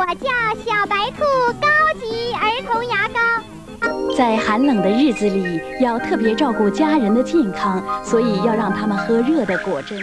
[0.00, 0.30] 我叫
[0.64, 1.22] 小白兔
[1.60, 1.68] 高
[2.00, 4.16] 级儿童牙膏。
[4.16, 9.98] 在寒冷的日子里，要特别照顾家人的健康，所以要让他们喝热的果汁。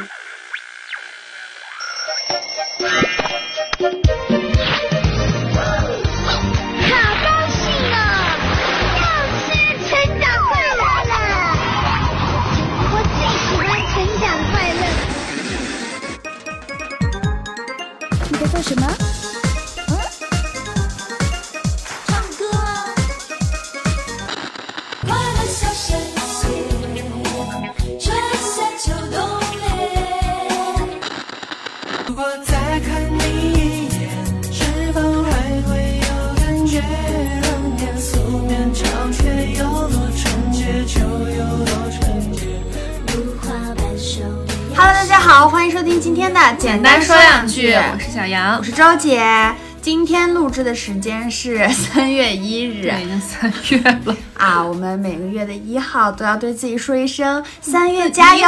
[48.55, 49.53] 我是周姐。
[49.81, 58.47] 今天录制的时间是 三月一日对，已经三月了，啊，我们每个月的一号都要对自己说一声三月加油。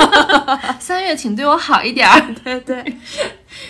[0.80, 2.34] 三月请对我好一点儿。
[2.42, 2.82] 对对。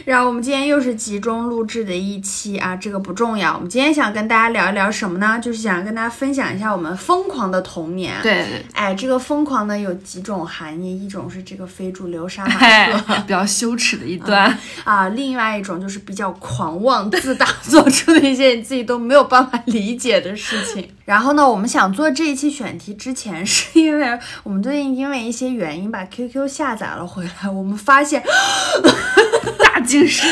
[0.04, 3.54] 然后我们今天又是集中录制的一期啊，这个不重要。
[3.54, 5.38] 我们今天想跟大家聊一聊什么呢？
[5.40, 14.56] 就是想跟大家分享一下我们疯狂的童年。，对对，哎，这个疯狂呢有几种含义，一种是这个非主流杀马哎特。， 比较羞耻的一段。
[14.84, 20.88] 啊，另外一种就是比较狂妄自大，做出的一些你自己都没有办法理解的事情。
[21.04, 28.22] 然后呢，我们想做这一期选题之前，是因为我们最近因为一些原因把 QQ 下载了回来，我们发现
[29.91, 30.24] 精神。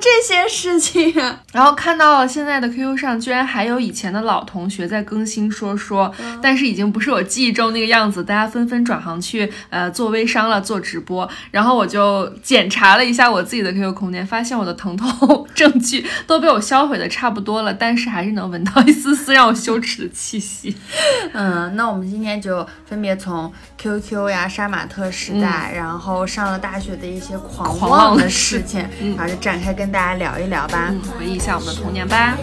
[0.00, 1.40] 这些事情啊？
[1.52, 11.28] 然后看到了现在的 QQ 上居然还有以前的老同学在更新说说，但是已经不是我记忆中那个样子，大家纷纷转行去呃做微商了，做直播。
[11.50, 20.76] 然后我就检查了一下我自己的 QQ 空间，发现我的疼痛证据都被我销毁的差不多了，但是还是能闻到一丝丝让我羞耻的气息。
[21.32, 28.80] 嗯，那我们今天就分别从 QQ 呀、杀马特时代，然后上了大学的一些狂狂妄的妄的事情，
[29.16, 30.88] 然后就展开跟大家聊一聊吧。
[30.90, 32.36] 嗯，回忆一下我们的童年吧。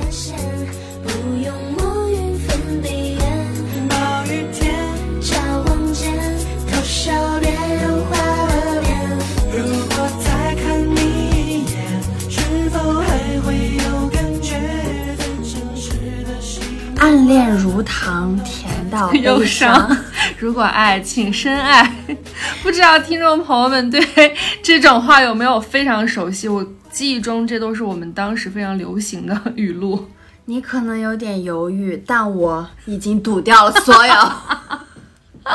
[17.00, 19.98] 暗恋如糖，甜到忧悲伤。
[20.40, 21.94] 如果爱，请深爱。
[22.64, 24.02] 不知道听众朋友们对
[24.64, 26.48] 这种话有没有非常熟悉？
[26.48, 30.10] 我记忆中这都是我们当时非常流行的语录。
[30.46, 34.14] 你可能有点犹豫，但我已经堵掉了所有，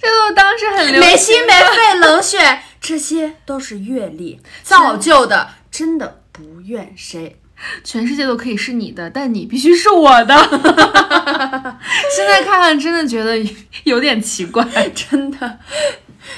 [0.00, 7.38] 这都当时很流没心没肺冷血，这些都是阅历造就的，真的不怨谁。
[7.84, 10.34] 全世界都可以是你的，但你必须是我的。
[12.16, 13.38] 现在看看，真的觉得
[13.84, 14.64] 有点奇怪。
[14.94, 15.58] 真的。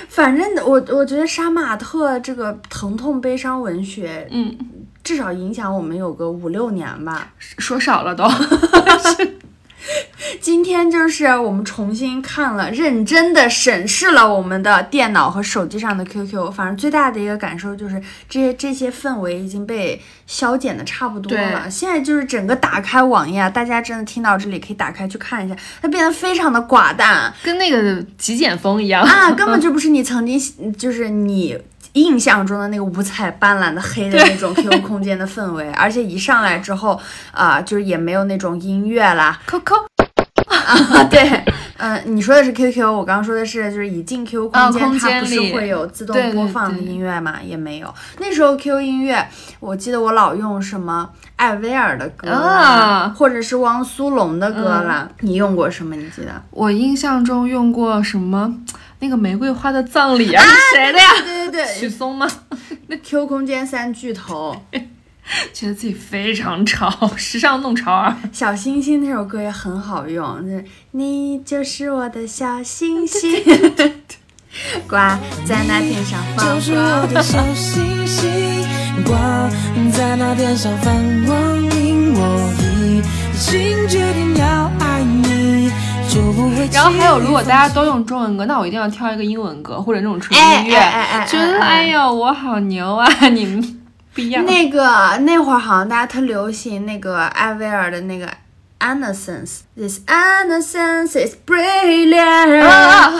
[0.08, 4.56] 反正我我觉得杀马特这个疼痛悲伤文学，嗯，
[5.02, 7.32] 至少影响我们有个五六年吧。
[7.38, 8.24] 说少了都。
[10.40, 16.50] 今天就是我们重新看了，认真的审视了我们的电脑和手机上的 QQ。
[16.52, 21.68] 反正最大的一个感受就是，这些这些氛围已经被消减的差不多了。
[21.70, 31.58] 现在就是整个打开网页啊，大家真的听到这里可以打开去看一下，它变得非常的寡淡跟那个极简风一样啊，根本就不是你曾经就是你。
[31.94, 37.00] 印象中的那个五彩斑斓的黑的那种 QQ 空间的氛围， 而且一上来之后，
[37.32, 39.74] 啊、就是也没有那种音乐啦，扣扣
[40.46, 41.20] 啊，对，
[41.76, 47.36] 嗯、你说的是 QQ，我刚刚说的是，就是一进 QQ 空间，它不是会有自动播放的音乐嘛？
[47.44, 47.94] 也没有。
[48.18, 49.26] 那时候 QQ 音乐，
[49.60, 55.08] 我记得我老用什么艾薇儿的歌或者是汪苏泷的歌啦。
[55.20, 55.94] 你用过什么？
[55.94, 56.42] 你记得？
[56.50, 58.52] 我印象中用过什么？
[59.00, 61.10] 那个玫瑰花的葬礼啊，是谁的呀？
[61.24, 62.26] 对对对 许嵩吗？
[62.88, 64.54] 那 QQ 空间三巨头，
[65.52, 68.14] 觉得自己非常潮，时尚弄潮儿。
[68.32, 73.42] 小星星那首歌也很好用，就是你就是我的小星星，
[74.88, 76.46] 挂在那天上放
[81.26, 83.02] 光，明我已
[83.40, 84.93] 经决定要爱。
[86.72, 93.08] 然后还有，如果大家都用中文歌，那我一定要挑一个英文歌或者那种纯音乐，哎哎哎哎觉得哎哎呦我好牛啊！
[93.28, 93.80] 你们
[94.14, 94.44] 不一样。
[94.44, 98.28] 那个那会儿好像大家特流行那个艾薇儿的那个
[98.80, 103.12] Innocence，This innocence is brilliant，、啊，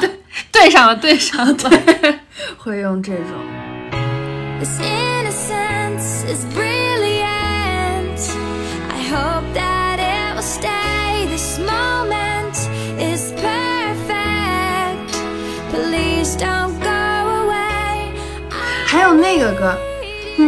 [0.00, 0.10] 对
[0.50, 1.54] 对上了，对上了。
[1.54, 2.18] 对
[2.58, 3.26] 会用这种。
[4.58, 8.18] This innocence romance is brilliant.
[8.90, 9.71] I hope that
[19.14, 19.78] 那个歌。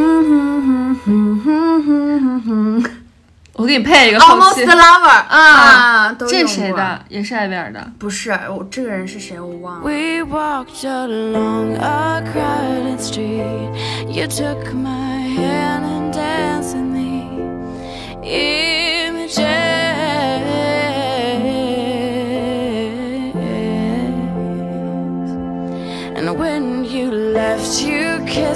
[3.57, 4.19] 我给你配一个。
[4.19, 7.01] Almost Lover 啊，这谁的？
[7.09, 7.93] 也是艾薇儿的？
[7.99, 9.41] 不是，我这个人是谁？
[9.41, 9.83] 我忘了。
[18.25, 19.64] Images.
[28.35, 28.55] Never.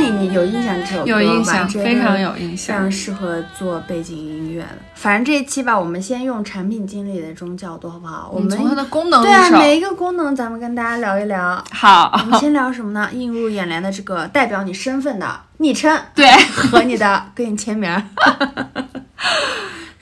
[0.00, 1.16] 你你有印象这首歌吗？
[1.20, 4.78] 有印象这个非常有印象非象常适合做背景音乐的。
[4.94, 8.30] 反正这一期吧，我们先用产品经理的这种角度，好不好？
[8.32, 9.50] 我们我们从它的功能对啊。
[9.50, 11.62] 每一个功能咱们跟大家聊一聊。
[11.70, 13.10] 好我，们先聊什么呢？
[13.12, 18.02] 映入眼帘的这个代表你身份的昵称对，和你的给你签名儿。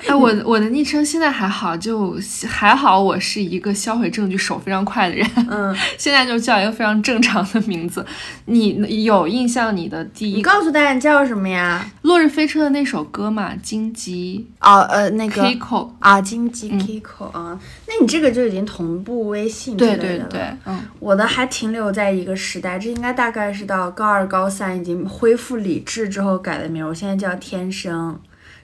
[0.08, 2.16] 哎，我我的昵称现在还好，就
[2.48, 5.28] 还好，我是一个销毁证据手非常快的人。
[5.48, 8.04] 嗯， 现在就叫一个非常正常的名字。
[8.46, 11.84] 你有印象你的第一你告诉大家你叫什么呀？
[12.02, 15.58] 《落日飞车》的那首歌嘛，《荆棘哦，呃，那个 Kiko》。
[15.98, 19.96] 啊，荆棘 Kiko 啊，那你这个就已经同步微信之对。
[19.96, 26.88] 对对，嗯，我的还停留在一个时代，这应该大概是到高二、高三已经恢复理智之后改的名儿。
[26.88, 28.18] 我现在叫天生，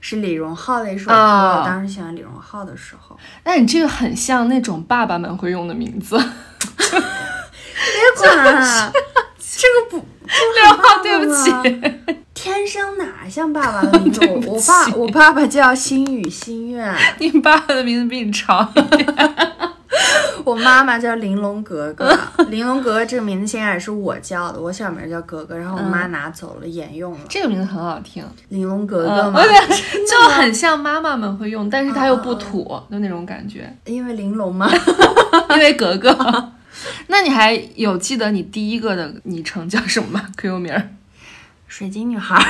[0.09, 1.13] 是李荣浩的一首歌。
[1.13, 6.17] 啊我当时喜欢李荣浩的时候，那你这个很像那种爸爸们会用的名字。
[6.17, 6.95] 别
[8.17, 8.93] 管啊，
[9.37, 11.51] 这个不六号，对不起，
[12.33, 14.25] 天生哪像爸爸的名字？
[14.31, 18.73] 我我爸我爸爸叫心语心愿，你爸爸的名字比你长。
[20.47, 22.17] 我妈妈叫玲珑格格。
[22.51, 27.19] 玲珑格格这个名字现在也是我叫的，我小名叫格格，然后我妈拿走了，沿用了。
[27.29, 29.67] 这个名字很好听，玲珑格格嗯，嘛我，觉得
[30.07, 33.77] 就很像妈妈们会用，但是它又不土，就那种感觉。
[33.87, 34.71] 因为玲珑吗。
[35.51, 36.17] 因为格格。
[37.09, 40.91] 那你还有记得你第一个的昵称叫什么吗？QQ 名儿？
[41.67, 42.43] 水晶女孩儿。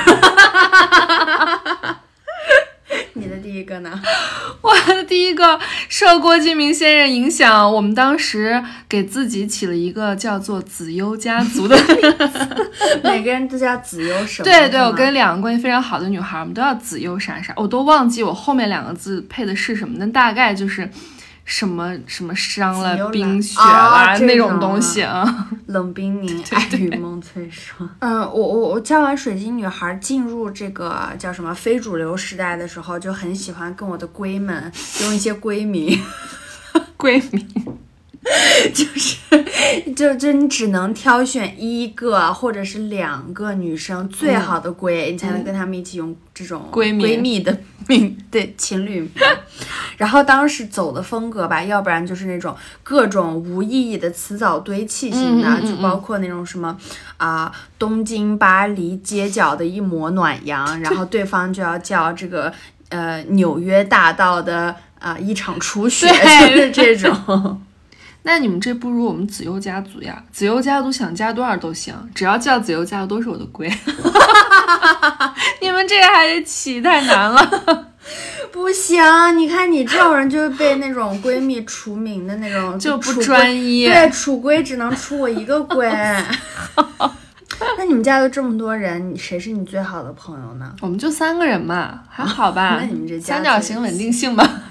[3.19, 3.99] 你的第一个呢？
[4.61, 5.59] 我的第一个
[5.89, 12.71] 受郭敬明先生影响，我们当时给自己起了一个叫做“子悠家族”的名字。
[13.03, 14.45] 每个人都叫子悠什么？
[14.45, 20.89] 对对，我跟两个关系非常好的女孩，我们都叫子悠啥啥，我都忘记我后面两个字配的是什么，但大概就是
[21.47, 25.47] 什么什么伤了冰雪哦啦、这那种种东西啊。
[25.67, 27.89] 冷冰凝， 爱与梦翠霜。
[27.99, 34.71] 嗯，我我我教完水晶女孩进入这个叫什么非主流时代的时候，就很喜欢跟我的闺们
[35.01, 35.97] 用一些闺名。
[36.97, 37.45] 闺蜜，
[38.73, 39.17] 就是，
[39.95, 47.57] 就就你只能挑选一个或者是两个女生最好的闺，你才能跟她们一起用这种嗯闺蜜闺蜜的
[47.87, 49.11] 名， 对情侣名。
[49.97, 56.77] 然后当时走的风格吧，要不然就是那种各种无意义的词藻堆砌型的，嗯嗯嗯就包括那种什么
[57.17, 62.51] 啊、东京、巴黎街角的一抹暖阳，然后对方就要叫这个
[62.89, 66.07] 呃纽约大道的啊、一场初雪，
[66.49, 67.61] 就是这种。
[68.27, 70.21] 那你们这不如我们子悠家族呀！
[70.33, 73.71] 子悠家族想加多少都行，只要叫子悠家族都是我的龟。
[75.61, 77.87] 你们这个还得起太难了，
[78.51, 79.01] 不行，
[79.37, 85.89] 你看你这种人就是被那种闺蜜除名的那种， 就不专闺一对，楚龟只能出我一个龟。
[87.77, 90.75] 那你们家都这么多人，你谁是你最好的朋友呢？
[90.81, 92.77] 我们就三个人嘛，还好吧？
[92.81, 94.63] 那你们这家三角形稳定性吧？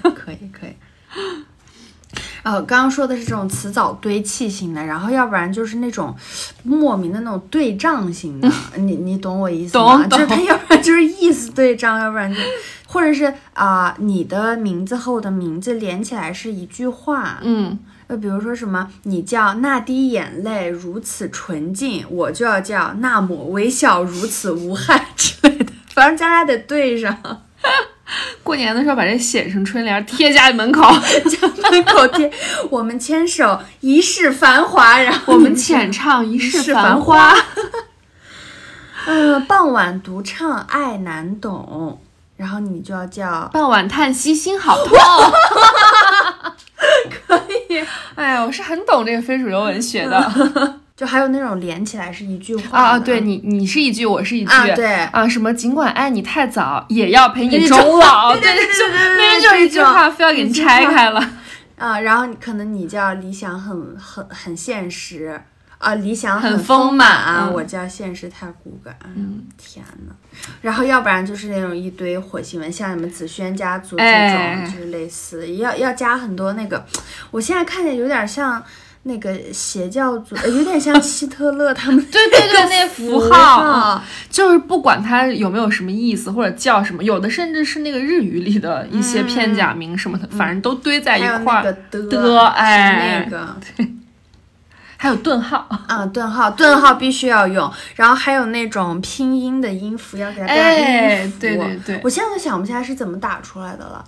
[2.47, 6.15] 呃，刚刚说的是这种词藻堆砌型的，然后要不然就是那种
[6.63, 10.07] 莫名的那种对仗型的，你你懂我意思吗？
[10.07, 12.39] 懂就是它要不然就是意思对仗，要不然就
[12.85, 17.77] 或者是啊、你的名字和我的名字连起来是一句话，嗯，
[18.07, 27.41] 就比如说什么，你叫那滴眼泪如此纯净，我就要叫那抹微笑如此无害之类的，反正咱俩得对上。
[28.43, 30.81] 过年的时候把这写成春联贴家里门口，
[31.29, 32.31] 家门口贴，
[32.69, 37.35] 我们牵手一世繁华，然后我们浅唱一世繁花。
[39.05, 42.01] 呃，傍晚独唱爱难懂，
[42.35, 44.97] 然后你就要叫傍晚叹息心好痛。
[47.09, 47.83] 可以，
[48.15, 52.99] 哎呀，我是很懂这个非主流文学的就还有那种连起来是一句话啊啊！
[52.99, 58.33] 对你，你是一句，我是一句啊对啊，什么尽管爱你太早，也要陪你 你终终老。
[58.35, 61.33] 对对对就是一句话，非要给你拆开了。
[61.77, 65.39] 啊，然后你可能你叫理想很很很现实
[65.77, 68.97] 啊，理想很丰丰满嗯我叫现实太骨感。
[69.15, 70.15] 嗯，天呐，
[70.61, 76.83] 然后要不然就是那种一堆火星文，像你们紫萱家族这种，哎就是类似，要要加很多那个，
[77.29, 78.63] 我现在看见有点像。
[79.07, 91.63] 那个邪教组，呃有点像 希特勒他们对对对，那符符号，就是不管它有没有什么意思或者叫什么，有的甚至是那个日语里的一些片假名什么的，反正都堆在一块儿。
[91.63, 93.55] 的的哎那个
[94.99, 100.91] 还有顿号，啊，顿号，顿号必须要用，然后还有那种拼音的音符要给它带音符。
[100.91, 104.03] 哎对对对我现在都想不起来是怎么打出来的了。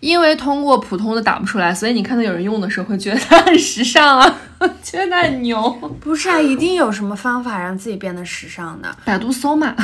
[0.00, 4.38] 因为通过普通的打不出来，所以你看到有人用的时候会觉得它很时尚啊，
[4.82, 5.70] 觉得它很牛。
[6.00, 8.88] 不是啊，一定有什么方法让自己变得时尚的。
[9.04, 9.74] 百度搜嘛，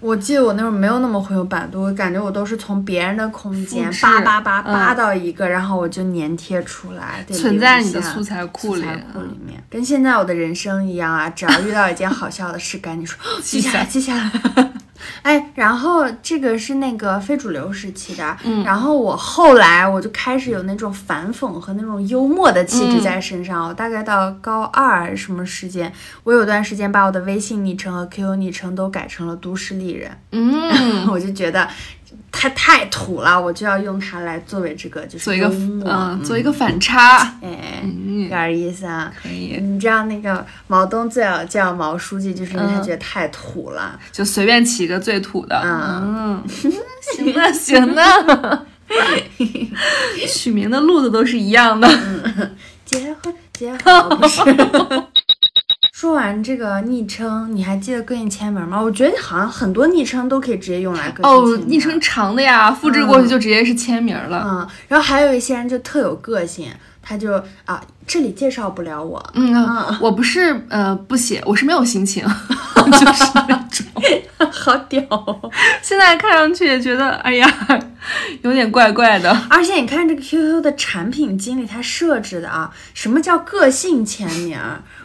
[0.00, 14.30] 我记得我那会儿没有那么会用百度，我感觉我都是从别人的空间扒扒扒嗯扒到一个，然后我就粘贴出来，得存在你的素材库里素材库里面，跟现在我的人生一样啊，只要遇到一件好笑的事，赶紧说 记下来，记下来。
[15.22, 23.68] 哎，然后这个是那个非主流时期的，嗯然后我后来我就开始有那种反讽和那种幽默的气质嗯在身上。
[23.68, 25.92] 我大概到高二什么时间，
[26.24, 30.10] 我有段时间把我的微信昵称和 QQ 昵称都改成了都市丽人。
[30.32, 31.68] 嗯， 我就觉得
[32.30, 39.12] 它太土了，我就要用它来作为这个就是做一个嗯，做一个反差，哎，嗯有，点意思啊。
[39.22, 43.98] 可以，你知道那个毛东最早叫毛书记，就是因为他嗯觉得太土了。
[44.12, 46.72] 就随便起一个最土的，嗯 嗯，
[47.16, 48.66] 行了行了，
[50.28, 51.88] 取名的路子都是一样的，
[52.84, 54.42] 结婚，结婚，不是。
[55.98, 58.80] 说完这个昵称，你还记得个性签名吗？
[58.80, 66.70] 我觉得好像很多昵称都可以直接用来个性哦昵称长的呀，复制过去就直接是签名了，嗯，然后还有一些人就特有个性，
[67.02, 72.24] 他就啊，这里介绍不了我，嗯啊，我不是呃不写，我是没有心情，
[72.92, 73.86] 就是那种。
[74.50, 75.50] 好屌哦！
[75.82, 77.48] 现在看上去也觉得，哎呀，
[78.42, 79.30] 有点怪怪的。
[79.50, 84.56] 而且你看这个 QQ 的产品经理他设置的啊，什么叫个性签名？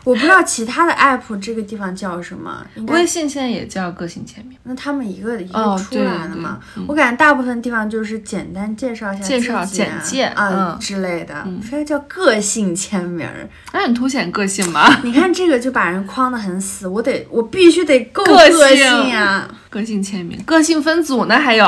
[0.04, 6.60] 我不知道其他的 app 这个地方叫什么，微信现在也叫个性签名，那他们一个一个哦出来的嘛。
[6.88, 13.26] 我感觉大部分地方就是简单介绍一下介绍简介啊、嗯之类的，非要叫个性签名。
[13.72, 15.00] 那很凸显个性嘛。
[15.02, 21.66] 你看这个就把人框得很死，我得我必须得够个个性性呀、个性签名，个性分组呢还有。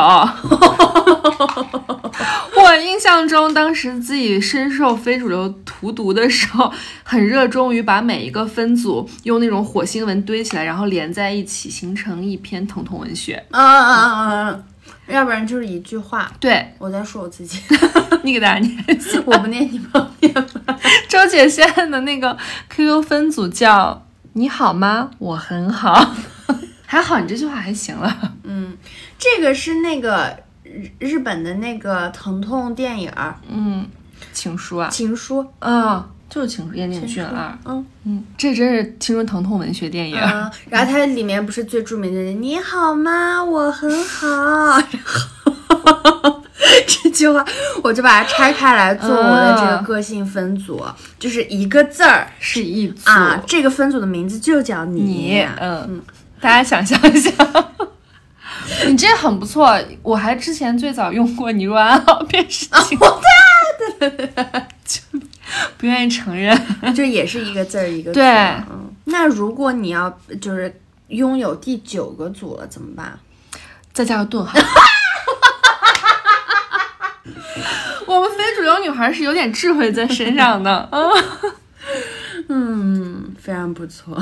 [2.58, 6.72] 我印象中，当时自己深受非主流荼毒的时候，
[7.04, 13.46] 很热衷于把每一个分组用那种火星文堆起来，然后连在一起，形成一篇疼痛文学。
[13.52, 14.64] 嗯嗯嗯嗯嗯，
[15.08, 17.60] 要不然就是一句话，对我在说我自己，
[18.24, 19.20] 你给大家念一下。
[19.26, 20.80] 我不念你帮我念吧。
[21.08, 22.38] 周姐现在的那个
[22.70, 25.12] QQ 分组叫“你好吗？
[25.20, 26.14] 我很好”，
[26.86, 28.34] 还好你这句话还行了。
[28.44, 28.78] 嗯
[29.18, 33.88] 这个是那个日日本的那个疼痛电影儿嗯，
[34.34, 35.44] 情书啊《情书》。
[35.60, 37.58] 啊，就是情书，岩井俊二。
[37.66, 40.18] 嗯嗯，这真是青春疼痛文学电影。
[40.18, 43.44] 啊，然后它里面不是最著名的“你好吗？
[43.44, 44.28] 我很好”，
[44.90, 45.04] 然
[46.24, 46.44] 后
[46.88, 47.46] 这句话
[47.84, 50.84] 我就把它拆开来做我的这个个性分组，
[51.20, 55.02] 就是一个字儿是一组啊，这个分组的名字就叫你。
[55.02, 56.02] 你，嗯，
[56.42, 57.32] 大家想象一下，
[58.88, 59.80] 你这很不错。
[60.02, 62.98] 我还之前最早用过“你若安好便是晴”，
[64.00, 64.44] 对对对对，
[64.86, 65.00] 就
[65.78, 66.56] 不愿意承认。
[66.96, 68.16] 就也是一个字儿一个组。
[68.16, 68.26] 对
[68.70, 70.10] 嗯，那如果你要
[70.42, 73.20] 就是拥有第九个组了怎么办？
[73.94, 74.58] 再加个顿号。
[78.08, 81.12] 我们非主流女孩是有点智慧在身上的，嗯。
[82.48, 84.16] 嗯，非常不错。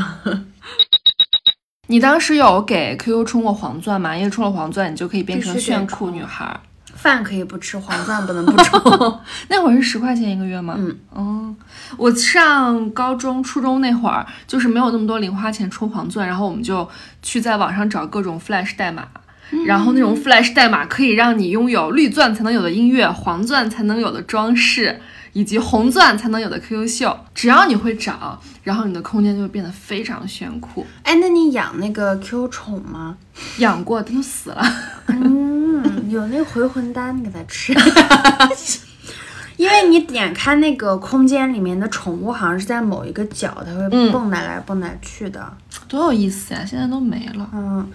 [1.88, 4.16] 你当时有给 QQ 充过黄钻吗？
[4.16, 6.58] 因为充了黄钻，你就可以变成炫酷女孩。
[7.04, 9.20] 饭可以不吃，黄钻不能不充。
[9.50, 10.76] 那会儿是十块钱一个月吗？
[10.78, 11.56] 嗯，哦，
[11.98, 16.88] 我上高中、初中那会儿，就是没有那么多零花钱充黄钻，然后我们就
[17.22, 19.06] 去在网上找各种 Flash 代码。
[19.68, 25.00] 然后那种 Flash 代码可以让你拥有绿钻才能有的音乐，黄钻才能有的装饰，
[25.34, 27.20] 以及红钻才能有的 QQ 秀。
[27.36, 30.86] 只要你会找，然后你的空间就会变得非常炫酷。
[31.04, 33.18] 哎，那你养那个 Q 宠吗？
[33.58, 34.64] 养过，它都死了。
[35.08, 37.74] 嗯， 有那个回魂丹，你给它吃。
[39.56, 45.56] 因为你点开那个空间里面的宠物，好像是在某一个角，它会嗯蹦来来蹦来去的。
[45.88, 46.66] 多有意思呀！
[46.66, 47.48] 现在都没了。
[47.54, 47.88] 嗯，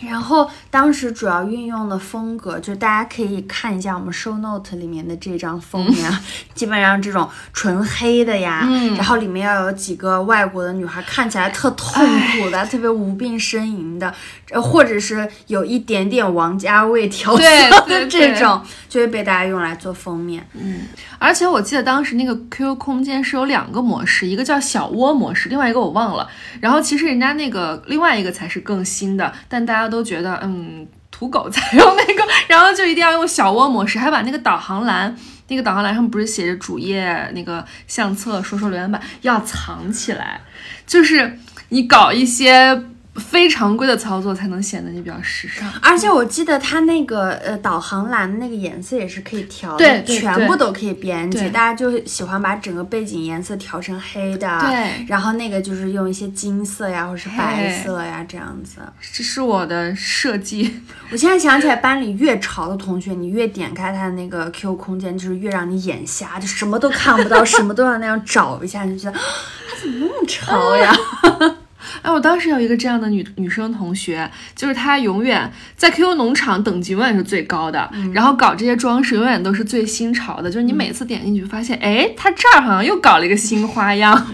[0.00, 6.22] 然后当时主要运用的风格，就大家可以看一下我们 show note 里面的这张封面，啊，
[6.54, 14.14] 基本上这种纯黑的呀，嗯然后里面要有几个外国的女孩，看起来特痛苦的，特别无病呻吟的，
[14.50, 20.46] 呃或者是有一点点王家卫调色的这种，就会被大家用来做封面。
[20.54, 20.82] 嗯
[21.20, 26.28] 而且我记得当时那个 QQ 空间是有两个模式，一个叫小窝模式，另外一个我忘了。
[26.60, 35.16] 然后其实人家那个另外一个才是更新的，但大家都觉得嗯土狗才用那个， 然后就一定要用小窝模式，还把那个导航栏。
[35.50, 40.42] 那个导航栏上不是写着主页那个相册说说留言板要藏起来，
[40.86, 41.38] 就是
[41.70, 42.82] 你搞一些
[43.18, 45.70] 非常规的操作才能显得你比较时尚。
[45.82, 51.38] 而且我记得它那个呃导航栏那个颜色也是可以调的，对对全部都可以编辑。
[51.38, 58.80] 对大家就喜欢把整个背景颜色调成黑的，对然后那个就是用一些金色呀，或者是白色呀这样子。
[59.12, 60.82] 这是我的设计。
[61.10, 69.24] 我现在想起来，班里越潮的同学，你越点开他的那个 QQ 空间，就是越让你眼瞎，就什么都看不到， 什么都要那样找一下，你就觉得啊
[69.70, 70.94] 他怎么那么潮呀？
[72.02, 80.50] 哎，我当时有一个这样的女女生同学，就是她永远在 QQ 农场等级永远是最高的，然后搞这些装饰永远都是最新潮的。
[80.50, 84.26] 就是你每次点进去发现，哎，她这儿好像又搞了一个新花样，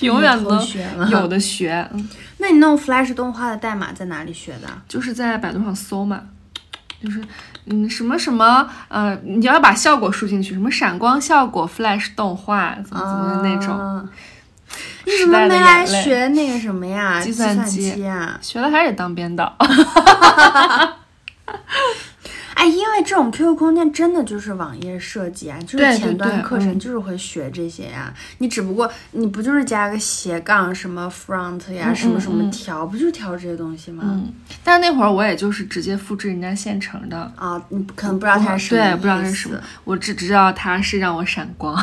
[0.00, 0.50] 永远都
[1.10, 1.88] 有的学。
[1.92, 2.08] 嗯
[2.38, 4.68] 那你弄 Flash 动画的代码在哪里学的？
[4.86, 6.20] 就是在百度上搜嘛，
[7.02, 7.22] 就是
[7.66, 13.78] 嗯什么什么呃，你要把效果输进去，什么闪光效果、Flash 动画怎么怎么的那种。
[13.78, 14.04] 啊
[15.06, 17.20] 你怎么没来学那个什么呀？
[17.20, 18.38] 计 计算机机啊？
[18.40, 19.56] 学了还是得当编导。
[22.54, 34.04] 哎，因为这种 QQ 空间真的就是网页设计啊，就是前端课程嗯就是会学这些呀、你只不过你不就是加个斜杠什么 front 呀，嗯什么什么调，不就是调这些东西吗？
[34.06, 34.32] 嗯，
[34.62, 37.30] 但是那会儿我也就是直接复制人家现成的。
[37.36, 41.76] 啊，你可能不知道它是什么对，不知道它是什么，我只知道它是让我闪光，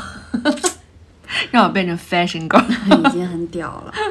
[1.52, 2.64] 让我变成 fashion girl。
[3.08, 3.94] 已经很屌了。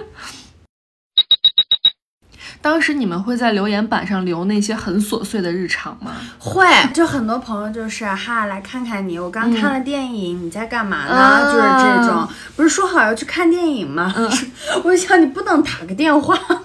[2.62, 6.16] 当时你们会在留言板上留那些很琐碎的日常吗？
[6.38, 11.14] 会，就很多朋友就是哈，来看看你，我刚看了电影，你在干嘛呢？
[11.14, 11.62] 啊就是
[12.02, 14.14] 这种，不是说好要去看电影吗？
[14.84, 16.62] 我就想你不能打个电话吗？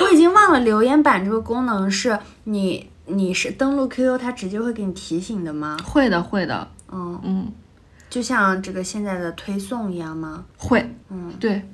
[0.00, 5.76] 我已经忘了留言板这个功能是你你是登录 QQ，它直接会给你提醒的吗？
[5.84, 7.52] 会的，会的，嗯，嗯，
[8.12, 10.44] 就像这个现在的推送一样吗？
[10.58, 11.66] 会，嗯，对。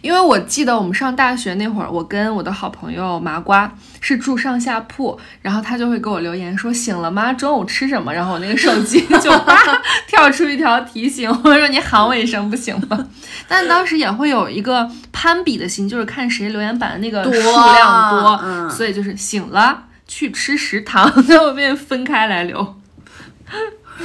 [0.00, 3.68] 因为我记得我们上大学那会儿，我跟我的好朋友麻瓜
[4.00, 7.32] 是住上下铺，然后他就会给我留言说醒了吗？
[7.32, 8.14] 中午吃什么？
[8.14, 13.08] 然后我那个手机就 啪跳出一条提醒，我说你喊我一声不行吗？
[13.48, 22.76] 但当时也会有一个攀比的心，就是看谁留言板的那个数量多，嗯所以就是醒了去吃食堂，最后变分开来留。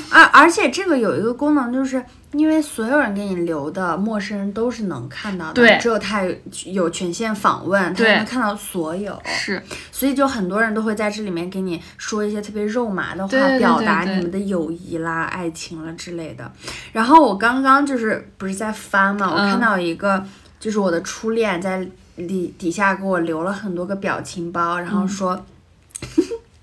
[0.09, 6.33] 而而且这个有一个功能，就是因为所有人给你留的陌生人都是能看到的，对只有他有
[6.65, 16.51] 有权限访问，他对能看到所有，是，所以就很多人都会在这里面给你说一些特别肉麻的话，对对对表达你们的友谊啦、爱情了之类的。
[16.91, 20.23] 然后我刚刚就是不是在翻嘛，我嗯看到一个
[20.59, 25.45] 就是我的初恋在底底下给我留了很多个表情包，然后说。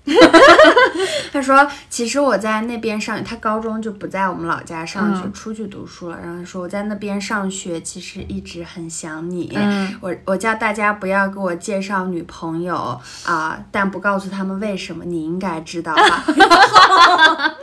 [1.33, 6.17] 他说：“其实我在那边上，他高中就不在我们老家上学，嗯出去读书了。
[6.23, 9.51] 然后说我在那边上学，其实一直很想你。
[9.55, 16.23] 嗯我我叫大家不要给我介绍女朋友啊、但不告诉他们为什么，你应该知道吧？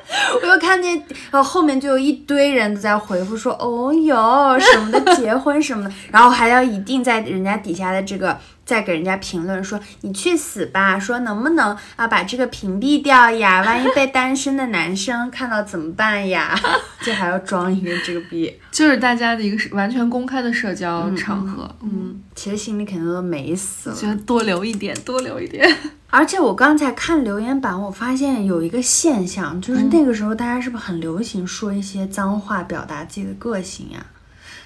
[0.43, 8.37] 我又看见，呃，后面就有一堆人都在回复说，哦哟什么的，结婚什么的，然后还要一定在人家底下的这个。
[8.73, 13.63] 再给人家评论说你去死吧，说能不能啊把这个屏蔽掉呀？
[13.67, 16.59] 万一被单身的男生看到怎么办呀？
[17.05, 18.59] 就还要装一个这个逼。
[18.71, 23.95] 就是大家的一个是完全公开的社交场合，嗯，其实心里肯定都美死了。
[23.97, 25.71] 觉得多留一点，多留一点。
[26.09, 34.07] 而且我刚才看留言板，我发现有一个现象，就是那个时候大家是不是很流行说一些脏话表达自己的个性呀？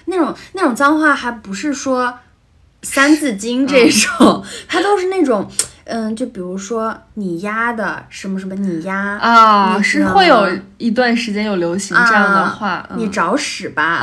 [0.05, 2.17] 那种那种脏话还不是说
[2.89, 5.45] 三字经这种，它都是那种，
[5.83, 14.01] 嗯，就比如说你丫的什么什么你丫啊，是会有一段时间有流行这样的话，啊嗯你找屎吧，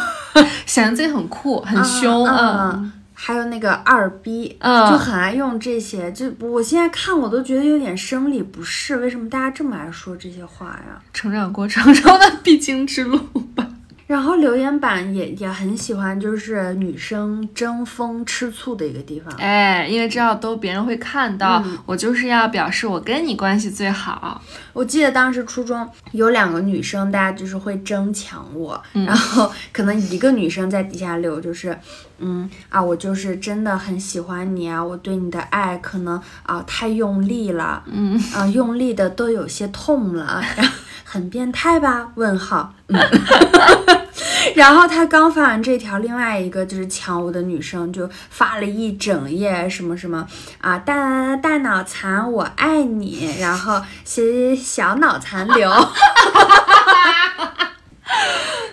[0.66, 6.10] 显得自己很酷、很凶，嗯嗯，嗯还有那个二逼，嗯就很爱用这些。
[6.12, 11.00] 就我现在看我都觉得有点生理不适，为什么大家这么爱说这些话呀？
[11.12, 13.18] 成长过程中的必经之路
[13.54, 13.66] 吧。
[14.06, 19.32] 然后留言板也也很喜欢，就是女生争风吃醋的一个地方。
[19.38, 24.42] 哎，因为知道都别人会看到，嗯我就是要表示我跟你关系最好。
[24.72, 31.78] 我记得当时初中有两个女生，大家就是会争抢我，然后可能一个女生在底下留，就是，
[32.18, 40.72] 嗯啊，我就是真的很喜欢你啊，我对你的爱可能啊太用力了，嗯啊用力的都有些痛了，然后
[41.14, 42.08] 很变态吧？
[42.16, 42.98] 问号，嗯。
[44.56, 50.26] 然后他刚发完这条，另外一个就是抢我的女生就发了一整页什么什么
[50.60, 55.70] 啊，大大脑残我爱你，然后写小脑残留，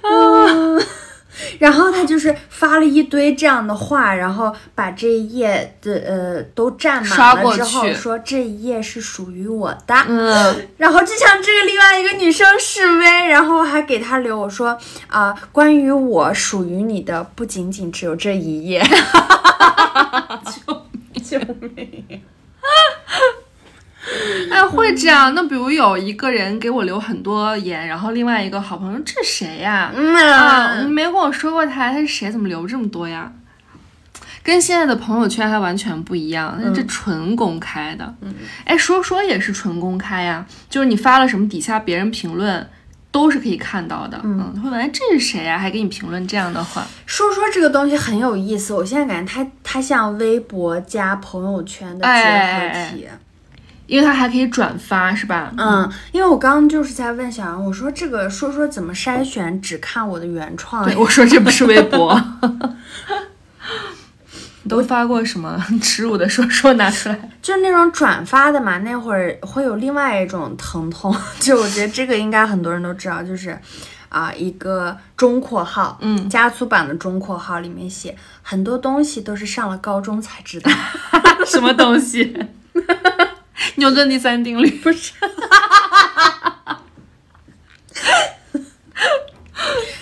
[0.02, 0.84] 嗯，
[1.62, 14.76] 然后他就是发了一堆这样的话，然后把这一页的呃都占满了之后说这一页是属于我的，嗯， 然后就像这个另外一个女生示威，然后还给他留我说
[15.08, 18.84] 啊、关于我属于你的不仅仅只有这一页。
[21.24, 21.38] 救
[21.76, 22.24] 命！
[24.50, 25.34] 哎，会这样。
[25.36, 29.92] 那比如有一个人给我留很多言，然后另外一个好朋友，这谁呀？
[29.96, 32.32] 嗯啊，你没跟我说过他，他是谁？
[32.32, 33.32] 怎么留这么多呀？
[34.44, 38.16] 跟现在的朋友圈还完全不一样，那这纯公开的。
[38.22, 38.34] 嗯，
[38.66, 42.68] 哎，说说也是纯公开呀，就是你发了什么，底下别人评论
[43.12, 44.20] 都是可以看到的。
[44.24, 45.60] 嗯，他会问哎这是谁呀？
[45.60, 46.84] 还给你评论这样的话。
[47.06, 53.06] 说说这个东西很有意思，我现在感觉它它像微博加朋友圈的结合体。
[53.06, 53.20] 哎
[53.92, 55.52] 因为它还可以转发，是吧？
[55.58, 62.18] 嗯，因为我刚刚就是在问小杨，我说这个说说怎么筛选只看我的原创对，我说这不是微博。
[64.64, 67.30] 你 都发过什么 耻辱的说说拿出来？
[67.42, 73.60] 就是那种转发的嘛，那会儿会有另外一种疼痛， 就我觉得这个应该很多人都知道，就是
[74.08, 80.72] 啊、一个中括号，嗯加粗版的中括号里面写很多东西都是上了高中才知道，
[81.46, 82.38] 什么东西？
[83.76, 85.14] 牛顿第三定律不是？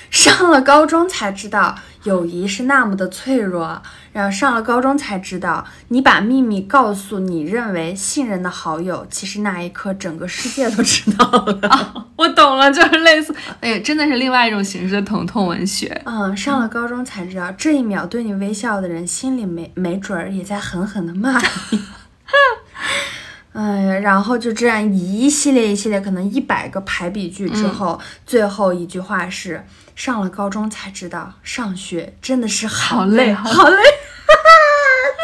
[0.10, 12.08] 上了高中才知道友谊是那么的脆弱，然后上了高中才知道，你把秘密告诉你认为信任的好友，其实那一刻整个世界都知道了。
[12.18, 16.02] 我懂了，就是类似，哎，真的是另外一种形式的疼痛文学。
[16.06, 21.40] 嗯，上了高中才知道，这一秒对你微笑的人，心里没没准儿也在狠狠的骂
[21.72, 21.80] 你。
[23.60, 29.62] 哎呀，然后就这样一系列一系列，可能一百个排比句之后，最后一句话是：
[29.98, 33.84] 上了高中才知道，上学真的是好累，好累好累，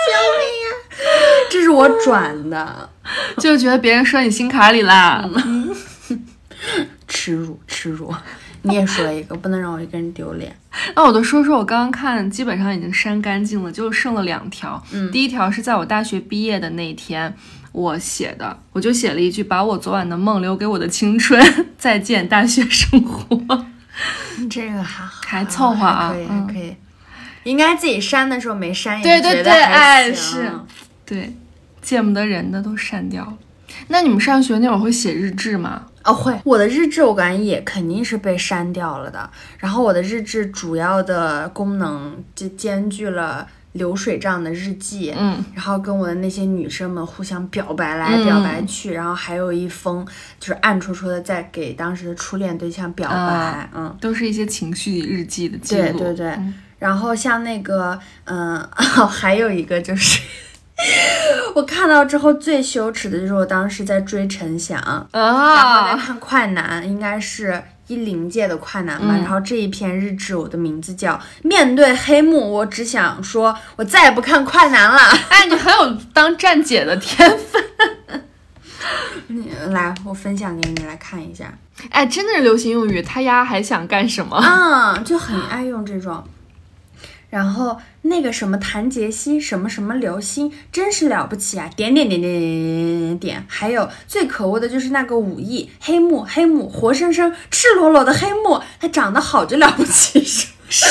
[0.05, 1.47] 救命呀！
[1.49, 2.89] 这是我转的，
[3.39, 5.23] 就觉得别人说你心坎里啦。
[7.07, 8.13] 耻辱，耻辱。
[8.63, 10.53] 你也说一个，不能让我一个人丢脸。
[10.95, 14.83] 那我都说说我刚刚看，基本上已经删干净了，就剩了两条。
[14.91, 17.33] 嗯，第一条是在我大学毕业的那一天
[17.75, 21.43] 我写的，我就写了一句：“把我昨晚的梦留给我的青春，
[21.77, 23.65] 再见大学生活。
[24.49, 26.75] 这个还好，还凑合啊还可以，嗯可以。
[27.43, 30.49] 应该自己删的时候没删，对对对也觉得哎是”
[31.05, 31.35] 对，
[31.81, 33.33] 见不得人的都删掉了。
[33.89, 35.83] 那你们上学那会儿会写日志吗？
[36.05, 36.33] 哦，会。
[36.45, 39.29] 我的日志我感觉也肯定是被删掉了的。
[39.59, 48.25] 然后我的日志主要的功能就兼具了流水账的日记，嗯，然后跟我的那些女生们互相表白来嗯。
[48.25, 50.05] 表白去，然后还有一封
[50.39, 53.97] 就是暗戳戳的在给当时的初恋对象表白，啊嗯。
[54.01, 55.81] 都是一些情绪日记的记录。
[55.81, 56.53] 对对对，嗯。
[56.79, 58.59] 然后像那个，嗯、
[59.09, 60.21] 还有一个就是，
[61.55, 64.77] 我看到之后最羞耻的就是我当时在追陈翔，
[65.11, 69.07] 然后在啊，看快男，应该是一零届的快男吧。
[69.09, 74.99] 嗯然后这一篇日志，我的名字叫《面对黑幕》，我只想说，我再也不看快男了。
[75.29, 77.63] 哎，你很有当站姐的天分。
[79.27, 81.51] 你 来，我分享给你来看一下。
[81.89, 84.35] 哎，真的是流行用语，他丫还想干什么？
[84.37, 86.23] 啊，就很爱用这种。
[87.35, 91.69] 然后那个什么谭杰希什么什么刘星，真是了不起啊！
[91.75, 100.53] 点点点点点点点点，还有最可恶的就是那个武艺黑幕，黑幕活生生赤裸裸的黑幕，他长得好就了不起 是吗？
[100.69, 100.87] 是，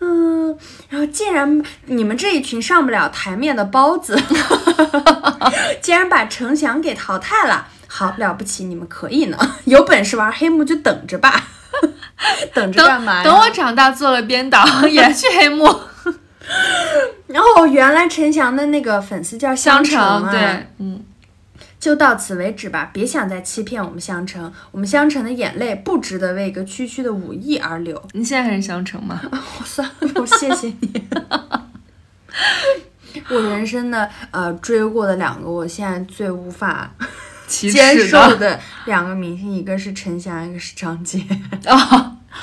[0.00, 4.18] 嗯，然后竟然你们这一群上不了台面的包子，
[5.82, 9.36] 竟然把程翔给淘汰了，好了不起，你们可以呢，
[9.66, 11.48] 有本事玩黑幕就等着吧，
[12.54, 13.22] 等着干嘛？
[13.22, 15.64] 等等我长大做了编导，也去黑幕
[17.26, 21.02] 然后原来陈翔的那个粉丝叫香橙啊，对，嗯，
[21.80, 28.00] 就到此为止吧，别想再欺骗我们香橙，我们香橙的眼泪不值得为一个区区的五亿而流。
[28.12, 29.20] 你现在还是香橙吗？
[29.32, 31.08] 我算了，我谢谢你。
[33.30, 36.92] 我人生的呃追过的两个，我现在最无法
[37.54, 41.24] 歧接视受的两个明星，一个是陈翔，一个是张杰，
[41.66, 41.74] 哦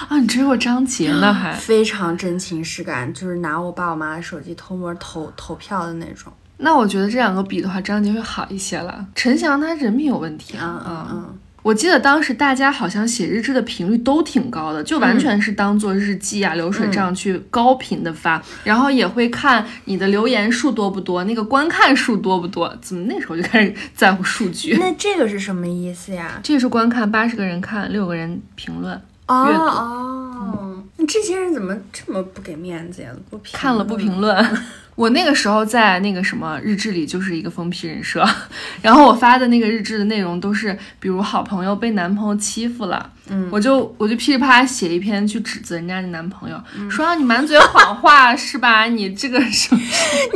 [0.09, 0.17] 啊！
[0.19, 1.51] 你追过张杰呢还？
[1.53, 6.31] 非常真情实感，就是拿我爸我妈的手机偷摸投投票的那种。
[6.57, 9.05] 那我觉得这两个比的话，张杰会好一些了。
[9.15, 10.85] 陈翔他人品有问题嗯啊。
[10.87, 22.75] 嗯嗯，我记得当时大家好像写日志的频率都挺高的，就完全是当做日记啊、流水账去高频的发，然后也会看你的留言数多不多，那个观看数多不多。
[22.81, 24.75] 怎么那时候就开始在乎数据？
[24.79, 26.39] 那这个是什么意思呀？
[26.41, 28.99] 这是观看，八十个人看，六个人评论，
[29.31, 33.09] 哦阅读哦，那这些人怎么这么不给面子呀？
[33.29, 34.45] 不评看了不评论。
[34.95, 38.23] 我那个时候在那个什么日志里就是一个疯批人设，
[38.83, 48.85] 然后我发的那个日志的内容都是，比如好朋友被男朋友欺负了，嗯，我就我就噼里啪啦写一篇去指责人家的男朋友，说啊你满嘴谎话是吧？
[48.91, 49.81] 你这个什么？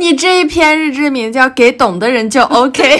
[0.00, 2.98] 你这一篇日志名叫“给懂的人就 OK”，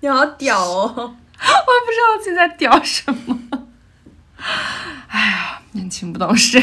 [0.00, 0.92] 你好屌哦！
[0.96, 3.38] 我不知道自己在屌什么。
[5.08, 6.58] 哎呀，年轻不懂事。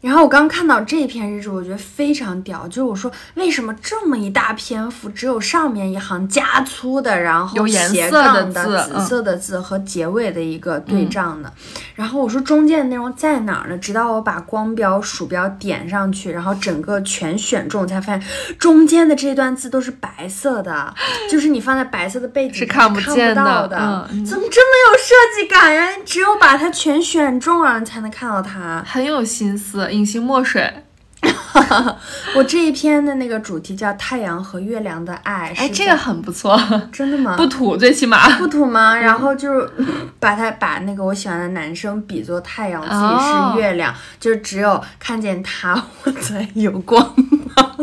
[0.00, 2.68] 然后我刚看到这篇日志，我觉得非常屌。
[2.68, 11.52] 就是我说，为什么这么一大篇幅，只有上面一行加粗的，然后斜杠的紫色的字和结尾的一个对仗的。
[11.94, 13.78] 然后我说中间的内容在哪儿呢？
[13.78, 18.22] 直到我把光标、鼠标点上去，然后整个全选中，才发现
[18.58, 20.94] 中间的这段字都是白色的，
[21.28, 24.08] 就是你放在白色的背景是看看不见的到的。
[24.12, 25.88] 嗯怎么这么有设计感呀？
[26.04, 28.84] 只有把它全选中了，你才能看到它。
[28.86, 30.82] 很有心思，隐形墨水。
[32.36, 36.60] 我这一篇的那个主题叫《太阳和月亮的爱》，哎，这个很不错，
[36.92, 37.34] 真的吗？
[37.36, 38.38] 不土，最起码。
[38.38, 38.94] 不土吗？
[38.96, 39.68] 然后就是
[40.20, 47.14] 把他把那个我喜欢的男生比作太阳，自己哦是月亮，就是只有看见他我才有光
[47.56, 47.76] 芒，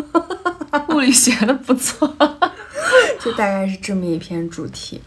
[0.96, 2.16] 物理学的不错。
[3.20, 5.02] 就大概是这么一篇主题。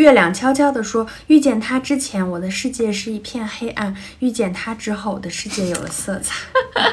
[0.00, 6.46] 月亮悄悄地说：“遇见他之前，我的世界是一片黑暗；遇见他之后，我的世界有了色彩。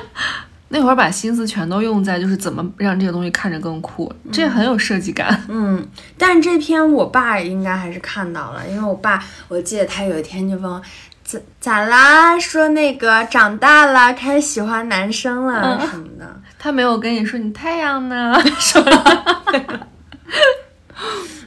[0.70, 5.42] 那会儿把心思全都用在就是怎么让这个东西看着更酷，这很有设计感。
[5.48, 10.82] ”嗯，但是这篇我爸应该还是看到了，因为我爸我记得他有一天就问我。
[11.24, 12.40] 咋咋啦？
[12.40, 16.42] 说那个长大了，开始喜欢男生了、什么的。
[16.58, 18.34] 他没有跟你说你太阳呢？
[18.58, 19.88] 说了。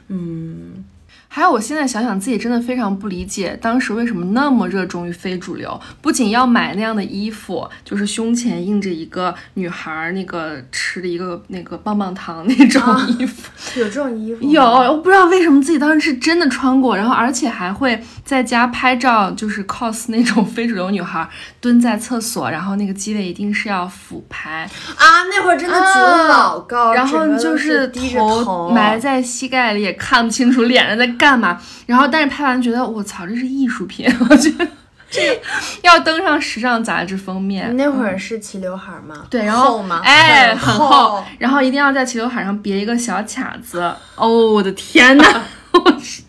[0.09, 0.70] 嗯，
[1.33, 14.45] 还有，我现在想想，自己真的非常不理解，当时为什么那么热衷于非主流，不仅要买那样的衣服，就是胸前印着一个女孩儿那个吃的一个那个棒棒糖那种衣服，有这种衣服？
[14.45, 21.29] 有，我不知道为什么自己当时是真的穿过，然后而且还会在家拍照，就是 cos 那种非主流女孩，
[21.61, 28.71] 蹲在厕所，然后那个机位一定是要俯拍，啊，那会儿真的举得老高，然后就是头头。
[28.71, 31.61] 埋在膝盖里，也看不清楚脸上在干嘛。
[31.87, 34.67] 然后但是拍完觉得我操，这是艺术品， 我觉得
[35.11, 35.41] 这
[35.83, 37.75] 要登上时尚杂志封面你。
[37.75, 39.27] 那会儿是齐刘海吗？
[39.29, 39.85] 对，然后？
[40.03, 43.81] 哎，很很厚，然后一定要在齐刘海上别一个小卡子。
[44.15, 45.25] 哦，我的天呐！
[45.73, 46.23] 我是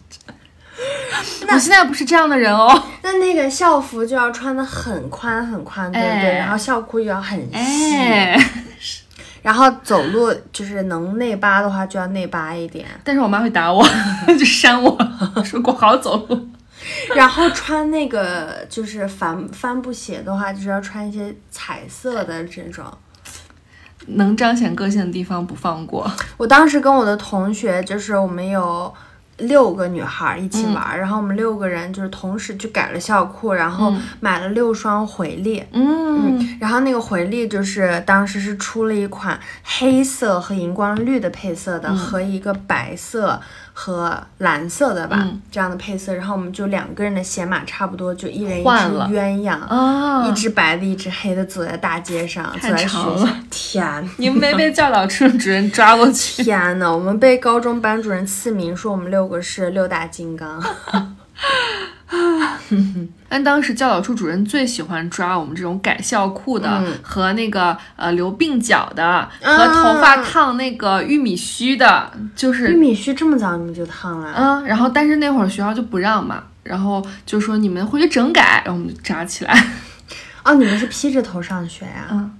[1.53, 2.83] 我现在不是这样的人哦。
[3.03, 6.29] 那那个校服就要穿的很宽很宽，对不对？
[6.29, 8.51] 哎然后校裤又要很细，哎，
[9.41, 13.83] 然后走路就是能内八的话就要内八一点，但是我妈会打我，
[14.37, 14.97] 就扇我，
[15.43, 16.47] 说给我好好走路。
[17.15, 22.85] 然后穿那个就是帆帆布鞋的话，就是要穿一些彩色的这种。
[24.07, 26.11] 能彰显个性的地方不放过。
[26.37, 28.91] 我当时跟我的同学，就是我们有
[29.37, 35.63] 六个女孩儿一起玩儿，然后我们六个人就是同时去改了校裤，然后买了六双回力。
[35.71, 43.41] 嗯，然后那个回力就是当时是出了一款黑色和荧光绿的配色的，和一个白色
[43.83, 46.13] 和蓝色的吧，嗯这样的配色。
[46.13, 53.37] 然后我们就两个人的鞋码差不多，就一人一只鸳鸯，啊一只白的，一只黑的，走在大街上，走太在学校长了。
[53.49, 56.43] 天你们没被教导处主任抓过去？
[56.43, 60.63] 天呐，我们被高中班主任赐名，说我们六个是六大金刚。
[63.29, 74.33] 但当时教导处主任最喜欢抓我们这种改校裤的，嗯和那个呃留鬓角的，和头发烫那个玉米须的，就是玉米须这么早你们就烫了？
[74.35, 79.65] 嗯，然后但是那会儿学校就不让嘛，然后就说你们回去整改，然后我们就扎起来。
[80.43, 82.07] 哦，你们是披着头上学呀？
[82.11, 82.31] 嗯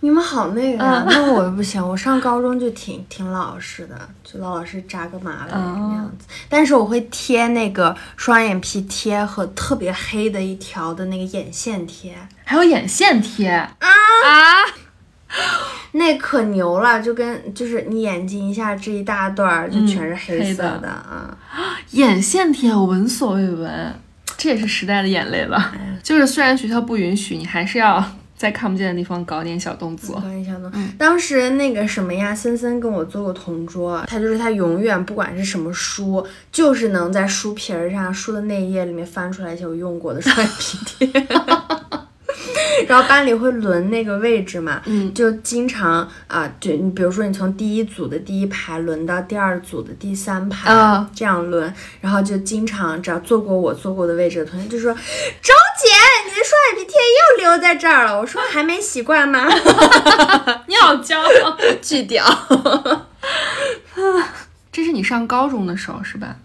[0.00, 6.26] 你们好那个呀、嗯那我不行，我上高中就挺挺老实的，就老老实扎个马尾哦那样子。
[6.48, 14.32] 但是我会贴那个双眼皮贴和特别黑的一条的那个眼线贴，还有眼线贴啊啊！
[15.92, 21.36] 那可牛了，就跟就是你眼睛一下这一大段儿就全是黑色的啊。
[21.92, 23.94] 眼线贴我闻所未闻，
[24.36, 25.72] 这也是时代的眼泪了。
[26.02, 28.04] 就是虽然学校不允许，你还是要
[28.36, 30.16] 在看不见的地方搞点小动作。
[30.16, 41.26] 搞点小动作，当时那个什么呀，森森跟我做过同桌，他就是他永远不管是什么书，就是能在书皮儿上、书的内页里面翻出来一些我用过的 双眼皮贴。
[42.88, 55.00] 然后班里会轮那个位置嘛，嗯就经常啊、就你比如说你从第一组的第一排轮到第二组的第三排，啊这样轮，然后就经常只要坐过我坐过的位置的同学就说：“周
[55.78, 55.88] 姐，
[56.24, 59.46] 你的双眼皮贴又留在这儿了。”我说：“还没习惯吗？”
[60.66, 61.56] 你好骄傲！
[61.82, 62.24] 巨屌。
[64.72, 66.36] 这是你上高中的时候是吧？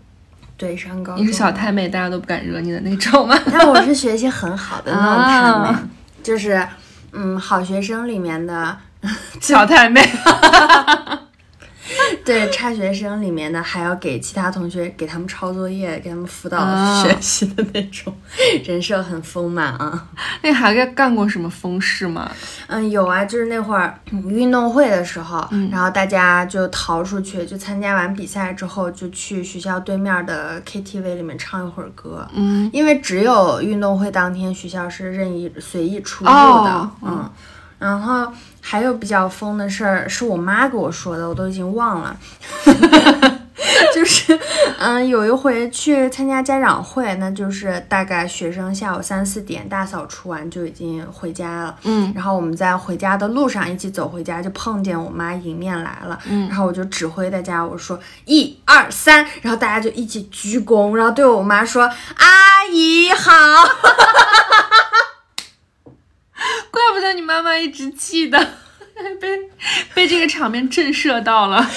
[0.58, 3.38] 对，上高中你是小太妹，大家都不敢惹你的那种吗？
[3.52, 5.84] 但我是学习很好的那种太妹，啊
[6.24, 6.68] 就是
[7.14, 8.78] 嗯，好学生里面的，
[9.42, 10.02] 小太妹，
[12.26, 18.14] 对，差学生里面的，还要给其他同学给他们抄作业，给他们辅导啊学习的那种，
[18.66, 20.08] 人设很丰满啊。
[20.42, 22.32] 那还干干过什么疯事吗？
[22.68, 32.28] 嗯，有啊，就是那会儿嗯运动会的时候，嗯然后大家就逃出去，就参加完比赛之后，就去学校对面的 KTV 里面唱一会儿歌。
[32.34, 37.30] 嗯，因为只有运动会当天学校是任意随意出入的，哦嗯。
[37.80, 42.16] 然后还有比较疯的事儿，是我妈给我说的，我都已经忘了。
[43.94, 44.40] 就是，
[44.80, 51.76] 嗯，有一回去参加家长会，那就是大概学生下午三四点大扫除完就已经回家了。
[51.84, 56.18] 嗯，然后我们在回家的路上一起走回家，就碰见我妈迎面来了。
[56.26, 63.32] 嗯然后我就指挥大家，我说一二三，然后大家就一起鞠躬，然后对我妈说阿姨好。
[66.72, 68.40] 怪不得你妈妈一直记得，
[69.20, 69.40] 被
[69.94, 71.58] 被这个场面震慑到了。
[71.58, 71.68] 啊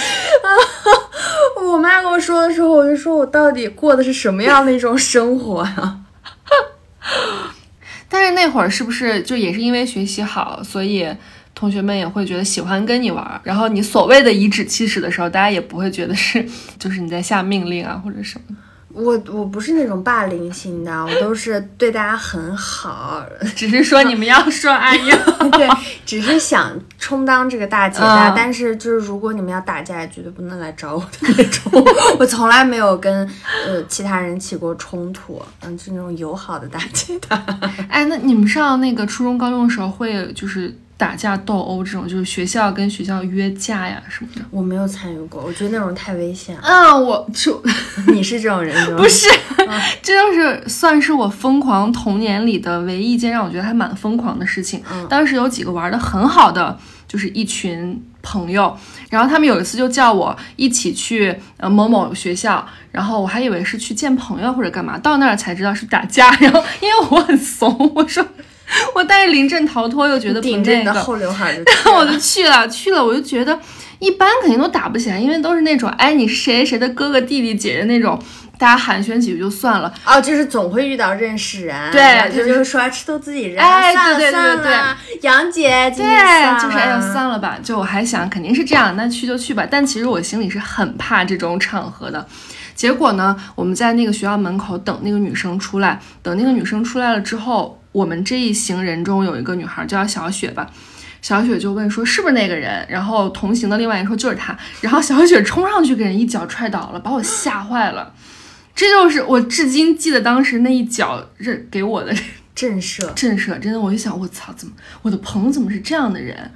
[1.64, 5.98] 我妈跟我说的时候，我就说我到底过的是什么样的一种生活呀、
[8.08, 11.08] 但是那会儿是不是就也是因为学习好，所以
[11.54, 13.40] 同学们也会觉得喜欢跟你玩儿？
[13.44, 16.46] 然后你所谓的颐指气使的时候，大家也不会觉得是
[16.78, 18.56] 就是你在下命令啊或者什么，
[18.94, 23.26] 我我不是那种霸凌型的，我都是对大家很好，
[23.56, 25.18] 只是说你们要说哎呀，
[25.52, 25.68] 对，
[26.06, 31.84] 只是想充当这个大姐大，嗯但是就是如果你们要打架，也绝对不能来找我的那种。
[32.18, 33.28] 我从来没有跟
[33.66, 37.44] 呃其他人起过冲突，嗯，是那种友好的大姐大。
[37.88, 44.42] 哎，那你们上那个初中、高中的时候会就是打架斗殴这种，就是学校跟学校约架呀什么的？
[44.50, 46.62] 我没有参与过，我觉得那种太危险了。
[46.64, 47.62] 嗯，我就
[48.12, 48.98] 你是这种人是吗？
[49.02, 49.28] 不是，
[50.02, 54.82] 这就是算是我疯狂童年里的唯一一件让我觉得还蛮疯狂的事情。
[54.92, 56.78] 嗯当时有几个玩的很好的，
[57.08, 58.76] 就是一群朋友，
[59.10, 68.24] 然后他们有一次就叫我一起去呃某某学校，然后我还以为是去见朋友或者干嘛，到那儿才知道是打架，然后因为我很怂，我说
[68.94, 71.54] 我带着临阵逃脱，又觉得不顶着你，的后刘海
[71.94, 73.58] 我就去了，去了我就觉得
[73.98, 78.20] 一般肯定都打不起来，因为都是那种哎你是谁谁的哥哥弟弟姐姐那种，
[78.58, 79.92] 大家寒暄几句就算了。
[80.04, 87.58] 哦，就是总会遇到认识人，对就是就是说吃都自己人，哎算了对对对算了，杨姐对，就是哎呀，算了吧。
[87.62, 89.66] 就我还想肯定是这样，那去就去吧。
[89.70, 92.26] 但其实我心里是很怕这种场合的。
[92.74, 100.68] 结果呢，我们在那个学校门口等那个女生出来，等那个女生出来了之后，我们这一行人中有一个女孩叫小雪吧。
[101.22, 108.12] 小雪就问说是不是那个人，然后同行的另外一个说就是他，然后小雪冲上去给人一脚踹倒了，把我吓坏了。
[108.74, 112.14] 这就是我至今记得当时那一脚这给我的
[112.54, 113.10] 震慑。
[113.14, 116.50] 震慑，真的，我就想，我操，怎么我的朋友怎么是这样的人？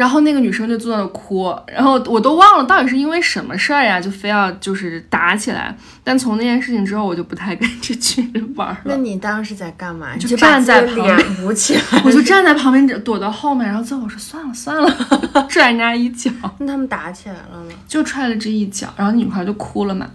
[0.00, 5.76] 然后那个女生就坐在那哭，然后我都忘了到底是因为什么事儿呀，就非要就是打起来。
[6.02, 10.16] 但从那件事情之后，我就不太跟这群人玩了那了， 你当时在干嘛？
[10.16, 11.82] 就把站在旁边捂起来。
[12.02, 17.72] 我就站在旁边躲到后面，然后最后我说算了算了，踹 人家一脚，那他们打起来了吗？
[17.86, 20.08] 就踹了这一脚，然后女孩就哭了嘛，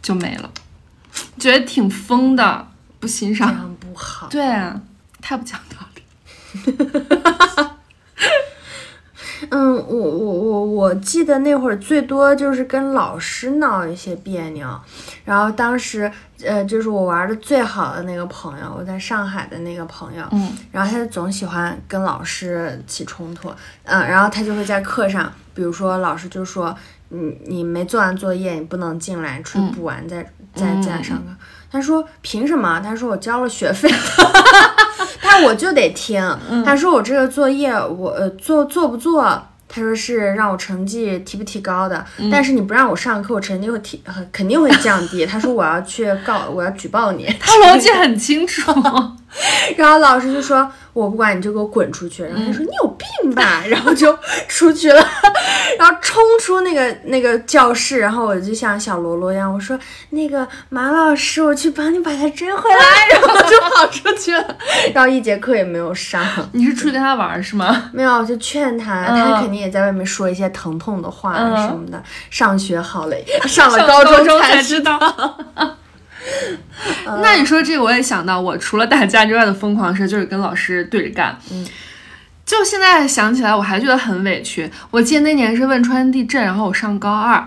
[0.00, 0.50] 就没了，
[1.38, 2.66] 觉得挺疯的，
[2.98, 3.52] 不欣这赏。
[3.52, 4.28] 样不好。
[4.30, 4.80] 对啊，
[5.20, 6.02] 太不讲道理。
[9.50, 14.68] 嗯，我我我我我记得那会儿最多就是跟老师闹一些别扭，
[15.24, 16.10] 然后当时
[16.44, 23.50] 呃就是我玩的最好的那个朋友，我在上海的那个朋友，嗯，然后他就总喜欢跟老师起冲突，
[23.84, 26.74] 嗯，然后他就会在课上，比如说老师就说
[27.08, 30.22] 你你没做完作业，你不能进来，出去补完再、
[30.54, 31.24] 再再上课。
[31.70, 32.80] 他说凭什么？
[32.80, 33.88] 他说我交了学费。
[35.20, 36.22] 他说我就得听。
[36.64, 39.42] 他说我这个作业我呃做做不做？
[39.74, 45.24] 他说是让我成绩提不提高的，但是你不让我上课，我成绩会提呃肯定会降低。
[45.24, 47.24] 他说我要去告，我要举报你。
[47.40, 48.70] 他逻辑很清楚。
[49.76, 52.88] 然后老师就说：“我不管，你就给我滚出去。”然后他说：“你有
[53.22, 54.16] 病吧？” 然后就
[54.48, 55.06] 出去了，
[55.78, 57.98] 然后冲出那个那个教室。
[57.98, 59.78] 然后我就像小罗罗一样，我说
[60.10, 64.56] ：“那个马老师，我去帮你把他追回来。”然后就跑出去了，
[64.94, 66.22] 然后一节课也没有上。
[66.52, 67.90] 你是出去跟他玩是吗？
[67.92, 72.02] 没有，就劝他，他肯定也在外面说一些疼痛的话什么的。
[72.30, 74.98] 上学好累，上了高中才知道。
[77.22, 81.36] 那你说这个，我也想到，我除了打架之外的疯狂事就是跟老师对着干。
[81.50, 81.66] 嗯，
[82.44, 84.70] 就现在想起来，我还觉得很委屈。
[84.90, 87.46] 我记得那年是汶川地震，然后我上高二，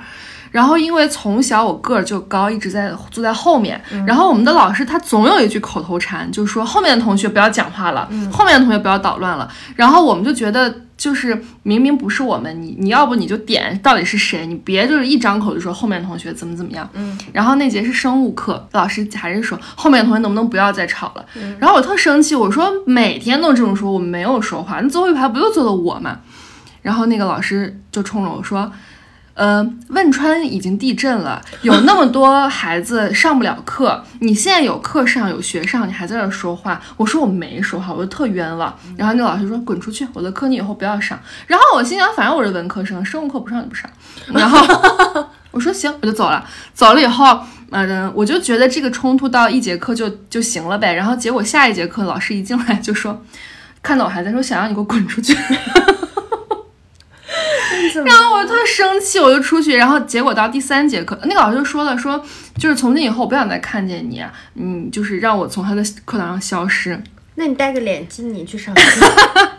[0.55, 3.81] 然后因为从小我个儿就高，一直在坐在后面。
[4.07, 9.51] 然后我们的老师他总有一句口头禅，就说后面的同学不要讲话了，后面的同学不要捣乱了。
[9.75, 10.73] 然后我们就觉得。
[10.97, 16.89] 就是明明不是我们，你你要不你就点到底是谁，你别就是一张口就说后面同学怎么怎么样。
[16.93, 21.25] 嗯，然后那节是生物课，老师还是说后面的同学能不能不要再吵了。
[21.59, 26.19] 然后我特生气，我说每天都这么说，我没有说话，那最后一排不就坐的我吗？
[26.81, 28.71] 然后那个老师就冲着我说。
[29.35, 36.81] 呃，汶川已经地震了，有 那么多孩子上不了课，你现在有课上有学上，你还在这说话。
[36.95, 38.73] 我说我没说话，我就特冤枉。
[38.95, 41.19] 然后那老师说滚出去，我的课你以后不要上。
[41.47, 43.89] 然后我心想，反正我是文科生，生物课不上就不上。
[44.33, 46.47] 然后我说行，我就走了。
[46.73, 47.37] 走了以后，
[47.71, 50.93] 嗯，我就觉得这个冲突到一节课就就行了呗。
[50.93, 53.21] 然后结果下一节课老师一进来就说，
[53.81, 55.35] 看到我还在说想让你给我滚出去。
[58.03, 59.75] 然后我特生气，我就出去。
[59.75, 62.23] 然后结果到第三节课，那个老师就说了，说
[62.57, 64.23] 就是从今以后我不想再看见你，
[64.55, 67.01] 嗯，就是让我从他的课堂上消失。
[67.35, 68.81] 那你戴个脸巾，你去上课。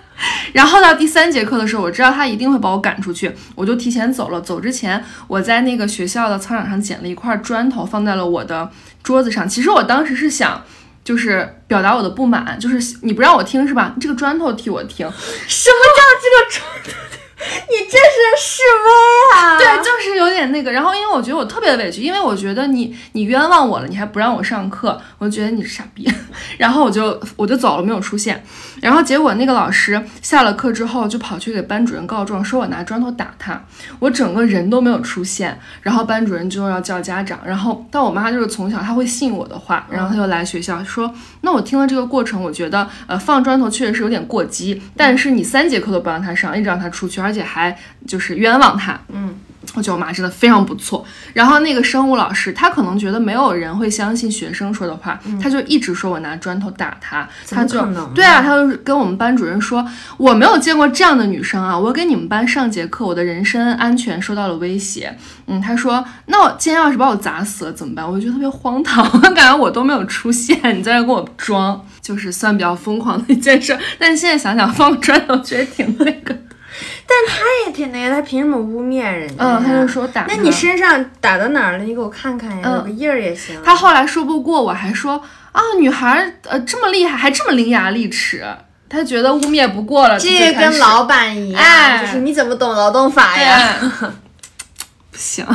[0.55, 4.41] 然后到第三节课的时候，我知道他一定会把我赶出去，我就提前走了。
[4.41, 8.71] 走之前，我在那个学校的操场上捡了一块砖头，放在了我的
[9.03, 9.47] 桌子上。
[9.47, 10.65] 其实我当时是想，
[11.05, 13.95] 就是表达我的不满，就是你不让我听是吧？
[14.01, 15.07] 这个砖头替我听。
[15.47, 17.16] 什么叫这个砖头？
[17.57, 19.59] 你这是示威啊！
[19.59, 20.71] 对，就是有点那个。
[20.71, 26.09] 然后，因为我觉得我特别委屈，因为我觉得你你冤枉我了，你还不让我上课，我觉得你是傻逼。
[26.59, 28.45] 然后我就我就走了，没有出现。
[28.81, 33.61] 然后结果那个老师下了课之后就跑去给班主任告状，说我拿砖头打他，
[33.99, 35.59] 我整个人都没有出现。
[35.83, 37.39] 然后班主任就要叫家长。
[37.45, 49.01] 然后但我妈就是从小她会信我的话，然后她就来学校说，那我听了这个过程，我觉得呃放砖头确实是有点过激，但是你三节课都不让他上，一直让他出去，而且还就是冤枉他。
[49.09, 49.35] 嗯。
[49.75, 51.05] 我觉得我妈真的非常不错。
[51.33, 57.29] 然后那个生物老师，他可能觉得没有人会相信学生说的话，他就一直说我拿砖头打他。
[57.51, 59.87] 他就对啊，他就跟我们班主任说，
[60.17, 61.79] 我没有见过这样的女生啊！
[61.79, 65.17] 我给你们班上节课，我的人身安全受到了威胁。
[65.47, 68.07] 嗯，他说，那我今天要是把我砸死了怎么办？
[68.07, 73.77] 我就觉得特别荒唐， 我感觉我都没有出现，你在这跟我装，就是算比较疯狂的一件事。
[73.99, 76.37] 但是现在想想，放砖头觉得挺那个。
[77.09, 79.35] 但他也挺那个，他凭什么污蔑人家？
[79.39, 80.25] 嗯，他就说打。
[80.29, 81.85] 那你身上打到哪儿了？
[81.85, 83.61] 你给我看看呀，有个印儿也行。
[83.65, 88.45] 他后来说不过我，还说啊，女孩呃这么厉害，还这么伶牙俐齿。
[88.89, 93.75] 他觉得污蔑不过了，这跟老板一样，就是你怎么懂劳动法呀？
[95.11, 95.47] 不行。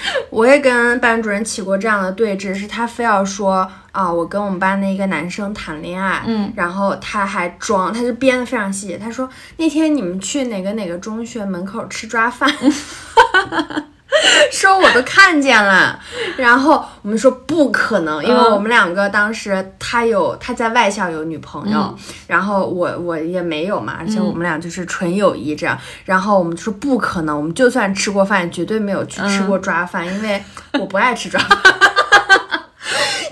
[0.30, 8.96] 我也跟班主任起过这样的对峙，是他非要说啊，我跟我们班的一个男生谈恋爱，嗯，然后他还装，他就编的非常细。
[8.96, 12.50] 他说那天你们去哪个哪个中学门口吃抓饭。
[14.50, 15.98] 说我都看见了，
[16.36, 21.96] 然后我们说不可能，因为我们两个当时他有他在外校有女朋友，
[22.26, 30.42] 然后我我也没有嘛，而且我们俩就是纯友谊这样，然后我们说不可能，我们就算吃过饭，绝对没有去吃过抓饭，因为
[30.72, 31.74] 我不爱吃抓饭。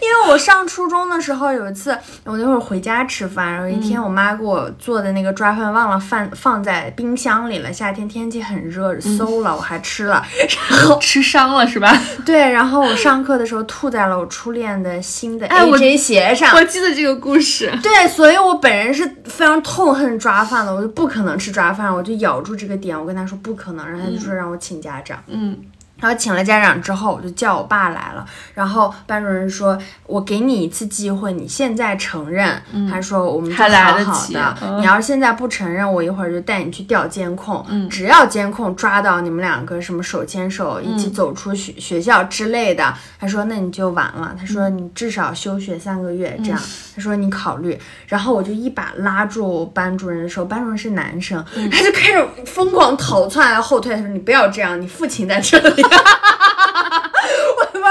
[0.07, 10.25] 因为我上初中的时候有一次，我那会儿回家吃饭，然后一天我妈给我做的那个抓饭忘了放放在冰箱里了，夏天天气很热，馊了，我还吃了，
[10.71, 11.93] 然后吃伤了是吧？
[12.25, 16.55] 对，然后我上课的时候吐在了我初恋的新的 AJ 鞋上。
[16.57, 17.73] 我记得这个故事。
[17.83, 25.19] 对，所以我本人是非常痛恨抓饭的，我就不可能吃抓饭，我就咬住这个点，我跟他说不可能，然后他就说让我请家长。
[25.27, 25.59] 嗯，
[25.99, 28.27] 然后请了家长之后，我就叫我爸来了。
[28.55, 32.61] 然后班主任说：“我给你一次机会，你现在承认。
[32.91, 34.57] 他说：“我们就还来好好得及的。
[34.61, 37.65] 嗯你要是现在不承认，我一会儿就带你去调监控。
[37.89, 44.37] 只要监控抓到你们两个什么手牵手一起走出学、学校之类的，他说那你就完了。
[44.39, 46.61] 他说你至少休学三个月这样。
[46.95, 47.79] 他说你考虑。
[48.07, 51.43] 然后我就一把拉住班主任的手，班主任是男生，
[51.73, 53.95] 他就开始疯狂逃窜后退。
[53.95, 55.86] 他说你不要这样，你父亲在这里。
[55.87, 56.76] 我也不知道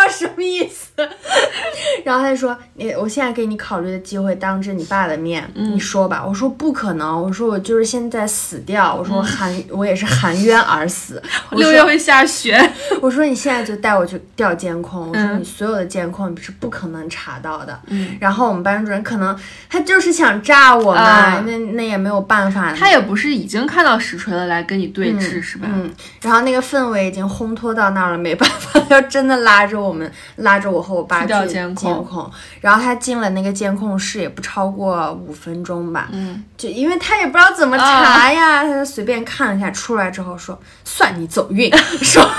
[0.09, 0.91] 什么意思。
[2.03, 12.57] 然后他就说：“你，我现在给你考虑的机会，当着你爸的面，你说吧。”我说：“不可能。”我说：“我就是现在死掉。”我说：“我含，我也是含冤而死。” 六月会下雪。
[13.01, 17.77] 我说你现在就带我去调监控，我说你所有的监控你是不可能查到的。
[17.87, 19.37] 嗯，然后我们班主任可能
[19.69, 22.73] 他就是想炸我嘛，啊那那也没有办法。
[22.73, 25.67] 他也不是已经看到实锤了来跟你对峙、是吧？
[25.71, 25.91] 嗯，
[26.21, 32.31] 然后那个氛围已经烘托到那儿了，没办法，要真的拉着我们，拉着我和我爸去调监监控控。
[32.61, 36.09] 然后他进了那个监控室，也不超过五分钟吧。
[36.11, 41.71] 嗯，就因为他也不知道怎么查呀，他就随便看了一下，出来之后说算你走运，
[42.03, 42.29] 说。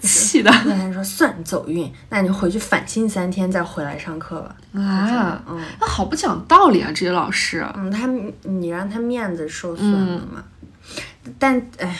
[0.00, 4.56] 气的那他说算你走运，那你回去反省三天再回来上课吧。
[4.80, 7.64] 啊，嗯那好不讲道理啊，这些老师。
[7.76, 8.08] 嗯，他
[8.42, 10.42] 你让他面子受损了嘛？
[11.38, 11.94] 但哎呀，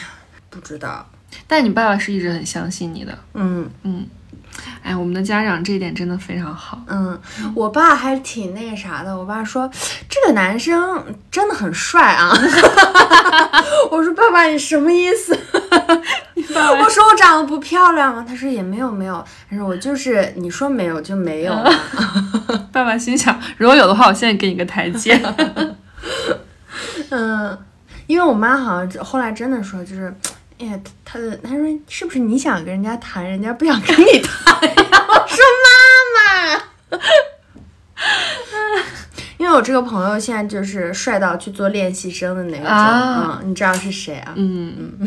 [0.49, 1.07] 不知道。
[1.47, 3.17] 但你爸爸是一直很相信你的。
[3.33, 4.05] 嗯嗯
[4.81, 6.81] 哎，我们的家长这一点真的非常好。
[6.87, 7.19] 嗯，
[7.53, 9.15] 我爸还挺那个啥的。
[9.15, 9.69] 我爸说
[10.07, 12.31] 这个男生真的很帅啊。
[13.91, 15.37] 我说爸爸你什么意思？
[16.37, 18.23] 我说我长得不漂亮吗？
[18.25, 19.23] 他说也没有没有。
[19.49, 21.69] 他说我就是你说没有就没有嘛。
[22.71, 25.21] 爸爸心想，如果有的话，我现在给你个台阶。
[27.09, 27.57] 嗯，
[28.07, 30.15] 因为我妈好像后来真的说，就是，
[30.59, 34.75] 哎呀，他的他说是不是你想跟人家谈，人家不想跟你谈呀？
[35.09, 35.67] 我说妈
[36.15, 36.99] 妈。
[39.37, 44.33] 因为我这个朋友现在就是帅到去做练习生的那个种，啊嗯，你知道是谁啊？
[44.35, 44.97] 嗯，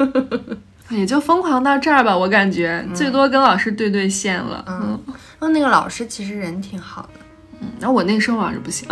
[0.90, 4.64] 也就疯狂到这儿吧，我感觉、最多跟老师对对线了。
[4.66, 4.98] 嗯，
[5.40, 7.20] 哦，那个老师其实人挺好的，
[7.78, 8.88] 然后我那个生物老师不行。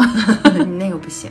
[0.55, 1.31] 你那个不行。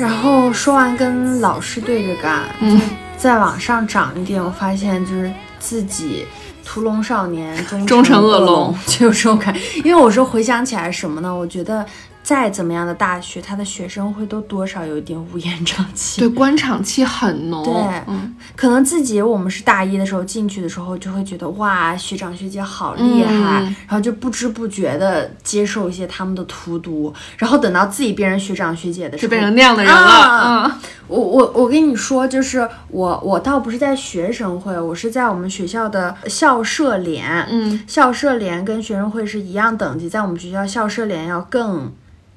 [0.00, 2.80] 然后说完跟老师对着干，嗯，
[3.18, 6.24] 再往上涨一点，我发现就是自己
[6.64, 9.54] 屠龙少年 终终成恶恶龙，就有这种感。
[9.84, 11.30] 因为我说回想起来什么呢？
[11.30, 11.84] 我觉得
[12.30, 16.20] 再怎么样的大学，他的学生会都多少有一点乌烟瘴气。
[16.20, 17.64] 对，官场气很浓。
[17.64, 17.74] 对
[18.06, 29.98] 嗯，可能自己我们是大一的时候进去的时候，就会觉得哇，学长学姐好厉害，嗯然后就不知不觉的接受一些他们的荼毒，然后等到自己变成学长学姐的时候，就变成那样的人了。
[29.98, 37.44] 啊嗯，我我我跟你说，就是我我倒不是在学生会，我是在我们学校的校社联。
[37.50, 41.92] 嗯，校社联跟学生会是一样等级，在我们学校校社联要更。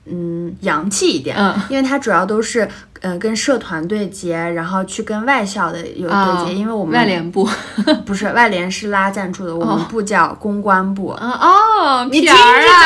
[0.05, 1.53] 嗯，洋气一点，嗯。
[1.69, 2.67] 因为它主要都是，
[3.01, 7.47] 呃，跟社团对接，然后去跟外校的有对接，啊因为我们外联部。
[8.05, 12.35] 不是外联是拉赞助的，我们部叫公关部，嗯哦，你听着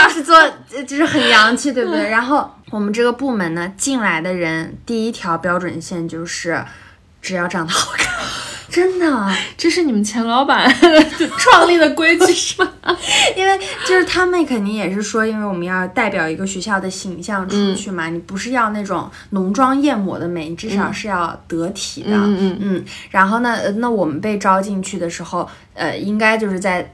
[0.06, 0.36] 就是做，
[0.76, 2.10] 呃就是很洋气，对不对？
[2.10, 6.64] 然后我们这个部门呢，进来的人第一条标准线就是，
[7.22, 8.08] 只要长得好看，
[8.70, 10.70] 真的，这是你们钱老板
[11.38, 12.34] 创立的规矩。
[12.34, 12.72] 是吗？
[13.36, 26.88] 因为就是他们肯定也是说，因为我们要代表一个学校的形象出去嘛，你不是要那种浓妆艳抹的美，你至少是要得体的，嗯嗯嗯，然后呢，呃那我们被招进去的时候，呃，应该就是在呃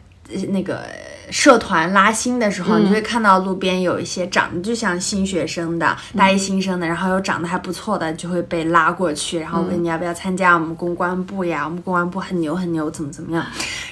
[0.50, 0.86] 那个
[1.30, 11.64] 社团拉新的时候，你就会看到路边有一些长得就像新学生的、大一新生的，然后又长得还不错的，就会被拉过去，然后问你要不要参加我们公关部呀？
[11.66, 13.46] 我们公关部很牛很牛，怎么怎么样？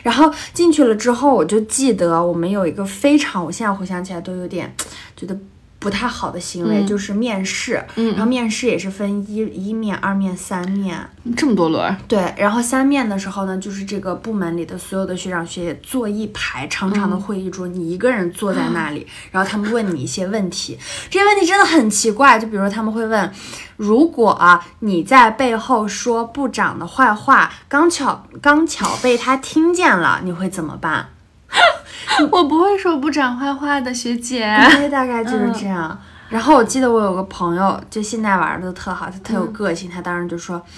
[0.04, 4.74] 然后进去了之后，我就记得我们有一个非常，我现在回想起来都有点
[5.16, 5.38] 觉得
[5.82, 7.84] 不太好的行为，嗯就是面试。
[7.96, 11.10] 嗯然后面试也是分一一面、二面、三面。
[11.36, 20.78] 这么多轮儿，对，然后三面的时候呢，就是这个部门里的所有的学长学姐坐一排长长的会议桌，你一个人坐在那里， 然后他们问你一些问题，
[21.10, 23.32] 这些问题真的很奇怪，就比如他们会问，
[23.78, 31.10] 如果啊你在背后说部长的坏话，刚巧刚巧被他听见了，你会怎么办？
[32.32, 34.46] 我不会说不长坏话的，学姐。
[34.72, 36.00] 对，大概就是这样。
[36.30, 40.62] 然后我记得我有个朋友，就现在玩的特好，他特有个性，他当时就说。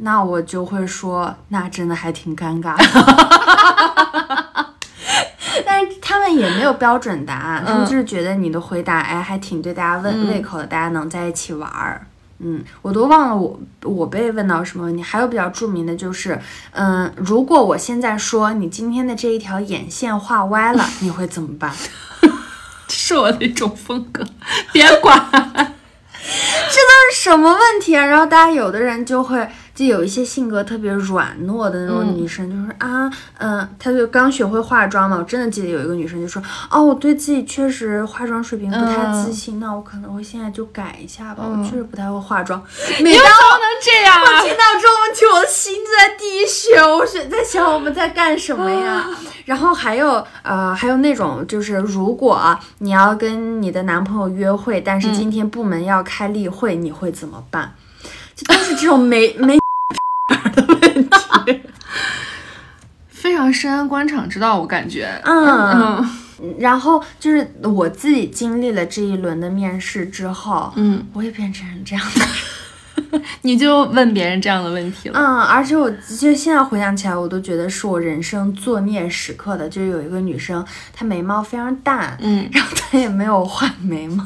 [0.00, 2.84] 那我就会说，那真的还挺尴尬的。
[5.66, 12.06] 但是他们也没有标准答案，他们就是觉得你的回答，哎，还挺对大家胃胃口的，大家能在一起玩儿。
[12.40, 15.02] 嗯，我都忘了我我被问到什么问题。
[15.02, 16.40] 还有比较著名的就是，
[16.72, 21.72] 嗯，如果我现在说你今天的这一条眼线画歪了， 你会怎么办？
[22.86, 24.24] 这 是我的一种风格，
[24.72, 25.28] 别管。
[26.70, 28.04] 这都是什么问题啊？
[28.04, 29.48] 然后大家有的人就会，
[29.78, 33.08] 就有一些性格特别软糯的那种女生，就是啊，
[33.38, 35.16] 嗯，她就刚学会化妆嘛。
[35.16, 41.44] 我真的记得有一个女生就说，哦，我对自己确实化妆水平不太自信，那我可能会现在就改一下吧。
[41.46, 42.60] 我确实不太会化妆。
[43.00, 44.42] 每当不能这样啊！
[44.42, 46.84] 我听到这种问题，我的心就在滴血。
[46.84, 49.06] 我是在想我们在干什么呀？
[49.46, 57.72] 然后还有呃，还有那种就是，如果啊你要跟你的男朋友约会，但是今天部门要开例会，你会怎么办？
[58.34, 59.56] 就都是这种没没
[60.54, 61.62] 的问题。
[63.20, 65.08] 非常深谙官场之道，我感觉。
[65.24, 66.04] 嗯，
[66.40, 73.22] 嗯然后就是我自己经历了这一轮的面试之后，嗯，我也变成这样的人。
[73.42, 75.18] 你就问别人这样的问题了。
[75.18, 79.68] 嗯，而且我就现在回想起来，我都觉得是我人生作孽时刻的。
[79.68, 84.24] 就是有一个女生，她眉毛非常淡，嗯，然后她也没有画眉毛。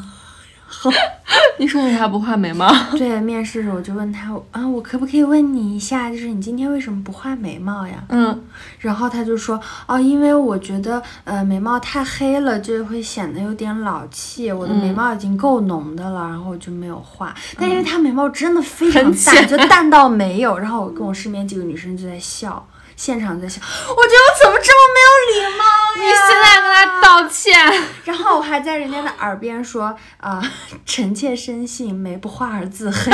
[1.58, 2.72] 你说你还不画眉毛？
[2.96, 8.02] 对，面试的时候我就问他，啊，我可不可以问你一下，就是你今天为什么不画眉毛呀？
[8.08, 8.42] 嗯，
[8.80, 14.50] 然后他就说，哦，因为我觉得呃眉毛太黑了，就会显得有点老气。
[14.50, 17.34] 我的眉毛已经够浓的了，然后我就没有画。
[17.58, 20.58] 但因为他眉毛真的非常很淡，就淡到没有。
[20.58, 22.66] 然后我跟我身边几个女生就在笑。
[22.96, 25.96] 现场在想，我觉得我怎么这么没有礼貌呀？
[25.96, 27.52] 你现在跟他道歉。
[28.04, 30.42] 然后我还在人家的耳边说啊、
[30.84, 33.10] 臣妾深信梅不画而自黑，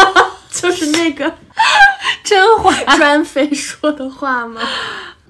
[0.50, 1.32] 就是那个
[2.24, 2.96] 甄嬛。
[2.96, 4.60] 专妃说的话吗？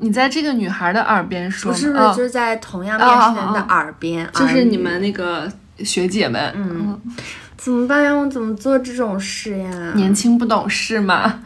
[0.01, 5.51] 你在这个女孩的耳边说，不是，不是，哦就是在同样面试人的耳边，就是你们那个
[5.84, 7.01] 学姐们，嗯，
[7.57, 8.12] 怎么办呀？
[8.12, 9.70] 我怎么做这种事呀？
[9.96, 11.42] 年轻不懂事嘛。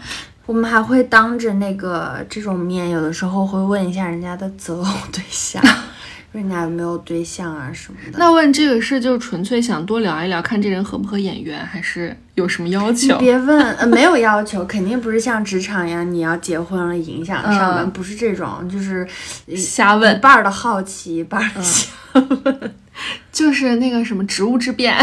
[0.52, 5.62] 我们还会当着那个这种面，有的时候会问一下人家的择偶对象，
[6.30, 8.18] 人家有没有对象啊什么的。
[8.18, 13.16] 那问这个事就纯粹想多聊一聊，看这人合不合眼缘，还是有什么要求？
[13.16, 19.08] 别问，呃，没有要求，肯定不是像职场一样，你要结婚了影响上班，嗯不是这种，就是
[19.56, 22.72] 瞎问，一半儿的好奇，一半儿的瞎问。
[23.32, 24.94] 就是那个什么职务之便，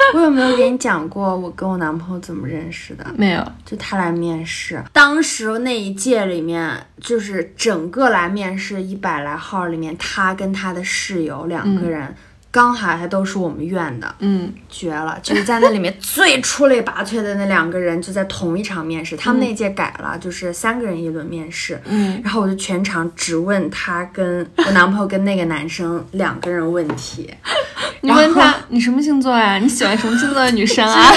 [0.14, 3.04] 我有没有给你讲过我跟我男朋友怎么认识的？
[3.16, 3.44] 没有。
[3.64, 12.14] 就他来面试，当时那一届里面，就是整个来面试一百来号里面，他跟他的室友两个人，
[12.50, 15.18] 刚好还都是我们院的，嗯，绝了！
[15.22, 19.16] 就是在那里面 最出类拔萃的那两个人，就在同一场面试。
[19.16, 21.80] 他们那届改了，就是三个人一轮面试。
[21.84, 27.32] 嗯，然后我就全场只问他跟 我男朋友跟那个男生两个人问题。
[28.00, 29.58] 你问他你什么星座呀？
[29.58, 31.12] 你喜欢什么星座的女生啊？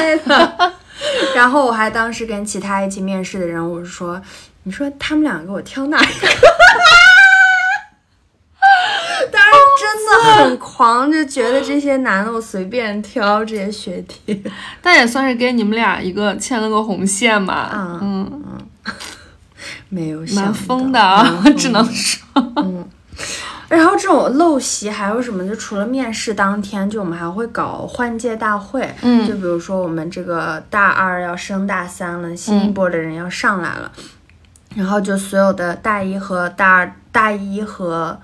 [1.34, 4.22] 然后我还当时跟其他一起面试的人，我说，
[4.64, 6.28] 你说他们两个我挑哪一个？
[9.32, 10.12] 当时真的
[10.44, 14.44] 很狂，就觉得这些男的我随便挑这些学弟。
[14.82, 18.00] 但也算是给你们俩一个牵了个红线嘛。
[18.02, 18.94] 嗯嗯，
[19.90, 22.22] 没有想蛮疯的啊，只能说。
[22.58, 22.86] 嗯
[23.70, 25.48] 然后这种陋习还有什么？
[25.48, 28.94] 就除了面试当天，就我们还会搞换届大会。
[29.02, 33.90] 嗯就比如说我们这个大二要升大三了，新一嗯波的人要上来了，
[34.76, 38.20] 然后就所有的大一和大二、大一和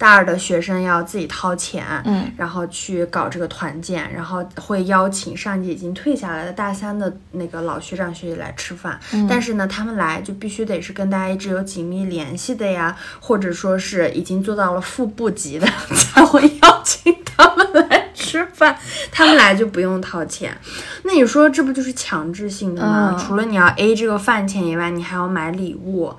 [0.00, 18.74] 大二的学生要自己掏钱，嗯，然后去搞这个团建，然后会邀请上届已经退下来的大三的那个老学长学姐来吃饭，嗯但是呢，他们来就必须得是跟大家一直有紧密联系的呀，或者说是已经做到了副部级的， 才会邀请他们来吃饭，
[19.12, 20.56] 他们来就不用掏钱。
[21.02, 23.14] 那你说这不就是强制性的吗？
[23.14, 26.14] 嗯除了你要 A 这个饭钱以外，你还要买礼物。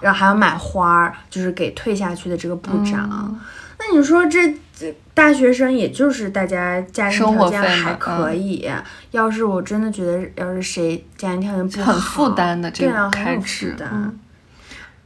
[0.00, 3.08] 然后还要买花儿，就是给退下去的这个部长。
[3.12, 3.40] 嗯
[3.78, 8.66] 那你说这这大学生，也就是大家家庭条件还可以。
[9.10, 13.76] 要是我真的觉得，要是谁家庭条件不好，很负担的这对啊，个开很有负支。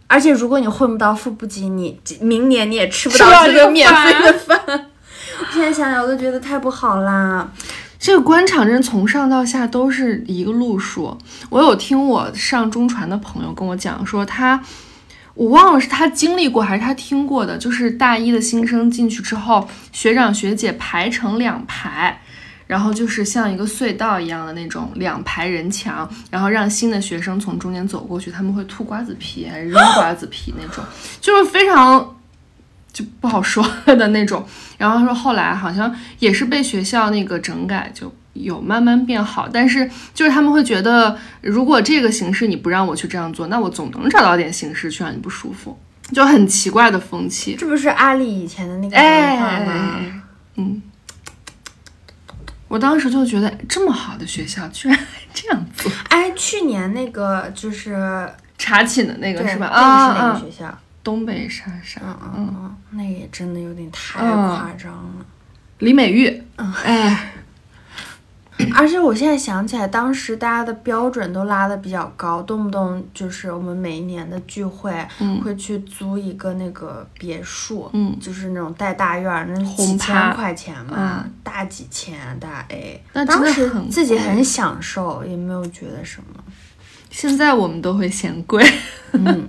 [0.07, 4.57] 而且如果你混不到副部级，你明年你也吃不到这个免费的饭。
[4.67, 7.51] 我现在想想，我都觉得太不好啦。
[8.01, 11.17] 这个官场真从上到下都是一个路数。
[11.51, 14.61] 我有听我上中传的朋友跟我讲说他。
[15.35, 22.21] 我忘了是他经历过还是他听过的，就是大一的新生进去之后，学长学姐排成两排，
[22.67, 30.85] 然后就是像一个隧道一样的那种两排人墙，然后让新的学生从中间走过去，他们会吐瓜子皮还是扔瓜子皮那种，
[31.23, 32.20] 就是非常
[32.93, 34.45] 就不好说 的那种。
[34.79, 45.79] 然后说后来好像也是被学校那个整改，就有慢慢变好，但是就是他们会觉得，如果这个形式你不让我去这样做，那我总能找到点形式去让你不舒服，
[46.13, 47.55] 就很奇怪的风气。
[47.57, 50.23] 这不是阿里以前的那个哎文化吗？
[50.57, 50.83] 嗯，
[52.69, 59.71] 我当时就觉得这么好的学校居然还 这样做，哎，去年那个就是查寝的那个是吧？
[59.73, 60.79] 那个是哪啊啊，个学校？
[61.03, 64.49] 东北莎莎，嗯嗯嗯，那也真的有点太嗯。
[64.49, 65.25] 夸张了。
[65.79, 67.33] 李美玉，哎，
[68.77, 75.41] 而且我现在想起来，当时大家的标准都拉的比较高，动不动就是我们每一年的聚会、嗯。
[75.41, 78.15] 会去租一个那个别墅，嗯。
[78.21, 81.33] 就是那种带大院儿，那几千块钱嘛，嗯。
[81.43, 83.03] 大几千大 A。
[83.15, 86.45] 那真当时的很自己很享受，也没有觉得什么。
[87.09, 88.63] 现在我们都会嫌贵。
[89.13, 89.49] 嗯，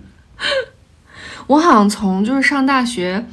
[1.48, 3.26] 我好像从就是上大学，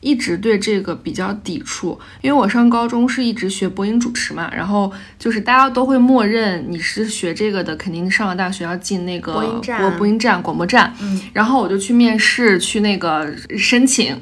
[0.00, 14.20] 一直对这个比较抵触，因为我上高中是一直学播音主持嘛，然后就是大家都会默认你是学这个的，肯定上了大学要进那个播音站播播音站、广播站，嗯，然后我就去面试，去那个申请。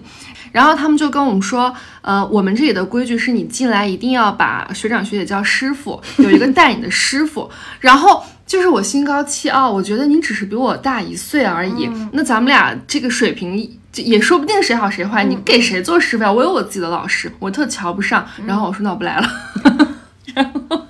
[0.52, 7.50] 然后他们就跟我们说，呃，我们这里的规矩是你进来一定要把学长学姐叫师傅，有一个带你的师傅。
[7.80, 8.22] 然后
[8.52, 13.56] 就是我心高气傲，我觉得你只是比我大一岁而已，那咱们俩这个水平
[13.90, 16.30] 就也说不定谁好谁坏，你给谁做师傅呀？
[16.30, 18.28] 我有我自己的老师，我特瞧不上。
[18.44, 19.26] 然后我说那我不来了。
[20.34, 20.82] 然后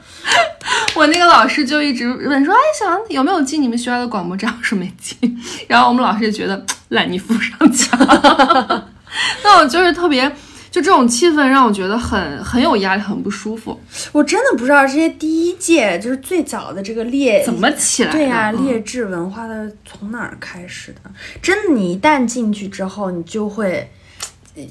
[0.97, 5.41] 我那个老师就一直问说：“哎，小杨有没有进你们学校的广播站？”我说没进。
[5.69, 7.97] 然后我们老师就觉得烂泥扶不上墙。
[9.45, 10.29] 那我就是特别，
[10.73, 13.79] 就这种气氛让我觉得很很有压力，很不舒服。
[14.11, 18.17] 我真的不知道这些第一届就是最早的这个劣怎么起来的？
[18.17, 21.11] 对呀、嗯劣质文化的从哪儿开始的？
[21.43, 23.91] 真的，你一旦进去之后，你就会呃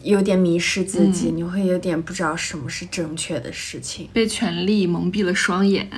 [0.04, 4.08] 有点迷失自己，嗯你会有点不知道什么是正确的事情。
[4.14, 5.90] 被权力蒙蔽了双眼。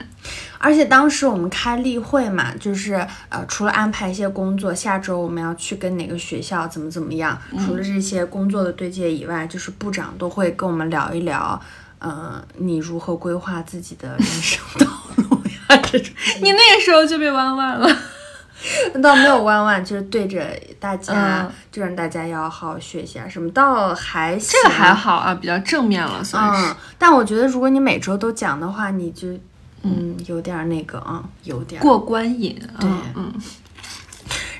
[0.57, 2.93] 而且当时我们开例会嘛，就是
[3.27, 11.61] 呃，除了安排一些工作，下周我们要去跟哪个学校怎么怎么样，除了这些工作的对接以外，就是部长都会跟我们聊一聊，
[11.99, 16.13] 呃，你如何规划自己的人生道路呀，这种。
[16.41, 17.97] 你那个时候就被弯弯了。
[19.01, 20.45] 倒没有弯弯，就是对着
[20.80, 26.72] 大家，嗯就让大家要好好学习啊什么，倒还行这个还好啊，比较正面了，算是。
[26.72, 29.28] 嗯，但我觉得如果你每周都讲的话，你就
[29.84, 32.57] 嗯有点儿那个啊、有点儿过关瘾。
[32.80, 32.89] 对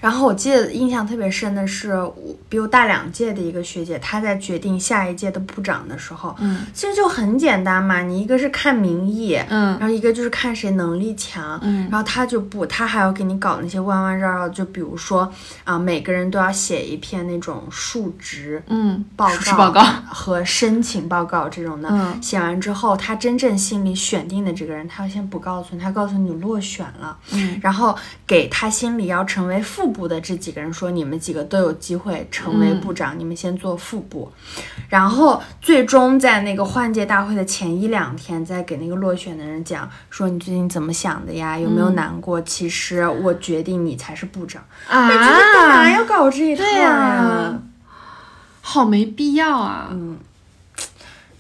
[0.04, 15.32] 然后我记得印象特别深的是，我比我大两届的一个学姐，她在决定下一届的部长的时候，嗯其实就很简单嘛，你一个是看民意，嗯然后一个就是看谁能力强，嗯然后他就不，他还要给你搞那些弯弯绕绕，就比如说
[15.64, 21.88] 啊、每个人都要写一篇那种述职嗯，报告、 报告和申请报告这种的。
[21.90, 27.96] 嗯写完之后，他真正心里选定的这个人，他先不告诉你，他告诉你落选了，嗯然后
[28.28, 34.32] 给他心里要成为副部的这几个人说，你们几个都有机会成为嗯部长，你们先做副部，
[34.90, 42.42] 然后最终在那个换届大会的前一两天，再给那个落选的人讲说你最近怎么想的呀，有没有嗯难过？
[42.42, 47.60] 其实我决定你才是部长，啊那这是干嘛要搞这一套对呀呀？
[48.66, 49.90] 好没必要啊！
[49.92, 50.18] 嗯，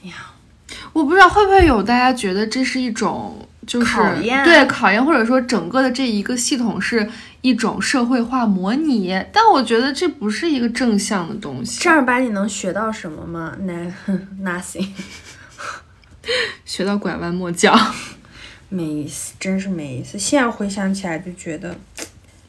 [0.02, 0.14] 呀，
[0.92, 7.10] 我不知道会不会有大家觉得这是一种就是考验对考验，或者说整个的这一个系统是
[7.44, 11.82] 一种社会化模拟，但我觉得这不是一个正向的东西。
[11.82, 13.54] 正儿八经能学到什么吗？
[13.64, 13.74] 那
[14.42, 14.88] nothing，
[16.64, 17.78] 学到拐弯抹角，
[18.70, 20.18] 没意思，真是没意思。
[20.18, 21.76] 现在回想起来就觉得，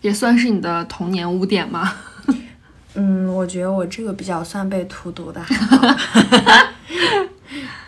[0.01, 1.93] 也算是你的童年污点吗？
[2.95, 5.45] 嗯，我觉得我这个比较算被荼毒的。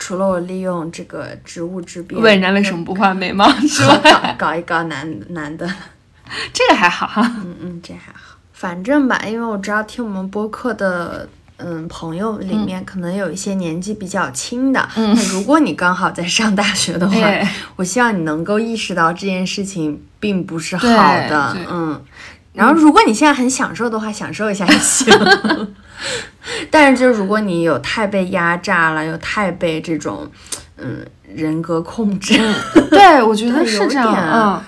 [0.00, 5.68] 除了我利用这个职务之便问人家为什么不画眉毛之搞外，搞一搞男男的，
[6.52, 7.22] 这个还好哈。
[7.44, 8.36] 嗯嗯，这还好。
[8.52, 11.28] 反正吧，因为我知道听我们播客的。
[11.58, 21.98] 嗯，朋友里面可能有一些年纪比较轻的，嗯那如果你刚好在上大学的话， 哎我希望你能够意识到这件事情并不是好的，嗯。
[22.52, 25.06] 然后，如果你现在很享受的话，享受一下也行。
[26.70, 30.30] 但是，就如果你有太被压榨了，又太被这种
[30.76, 30.98] 嗯
[31.34, 32.38] 人格控制，
[32.90, 34.62] 对，我觉得有是这样，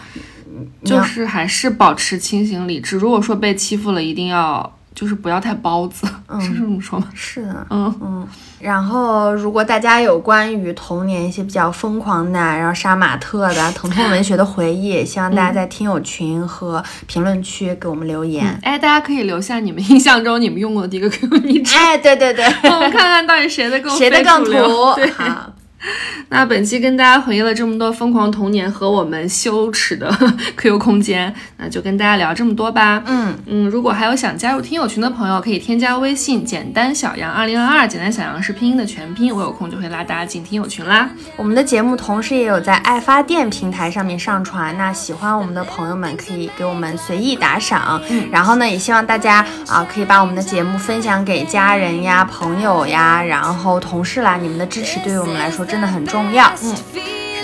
[0.84, 2.96] 就是还是保持清醒理智。
[2.96, 6.06] 如果说被欺负了，一定要就是不要太包子，
[6.40, 7.06] 是这么说吗？
[7.14, 8.28] 是的，嗯嗯。
[8.60, 18.58] 然后，如果大家有关于童年一些比较疯狂的，然后杀马特的、疼痛文学的回忆，也希望大家在听友群和评论区给我们留言。
[18.64, 24.50] 哎，大家可以留下你们印象中你们用过的第一个 QQ 昵称，哎，对对对，我们看看到底谁的更谁的更土？
[24.96, 25.52] 对，好，
[26.30, 30.10] 那本期跟大家回忆了这么多疯狂童年和我们羞耻的
[30.58, 33.02] QQ 空间，那就跟大家聊这么多吧。
[33.06, 41.08] 嗯嗯，如果还有想加入听友群的朋友，可以添加微信“简单小杨二零二二”，简单小杨是拼音的全拼，我有空就会拉大家进听友群啦。
[41.36, 56.50] 我们的节目同时也有在爱发电平台上面上传，那喜欢我们的朋友们可以给我们随意打赏，嗯然后呢，也希望大家啊可以把我们的节目分享给家人呀、朋友呀，然后同事啦，你们的支持对于我们来说真的很重要。
[56.62, 56.74] 嗯，是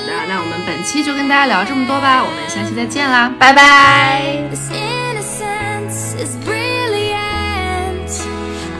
[0.07, 4.23] 的，那我们本期就跟大家聊这么多吧，我们下期再见啦，拜拜。
[4.51, 8.11] This innocence is brilliant.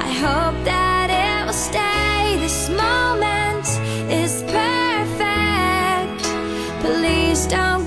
[0.01, 2.39] I hope that it will stay.
[2.41, 3.67] This moment
[4.11, 6.25] is perfect.
[6.83, 7.84] Please don't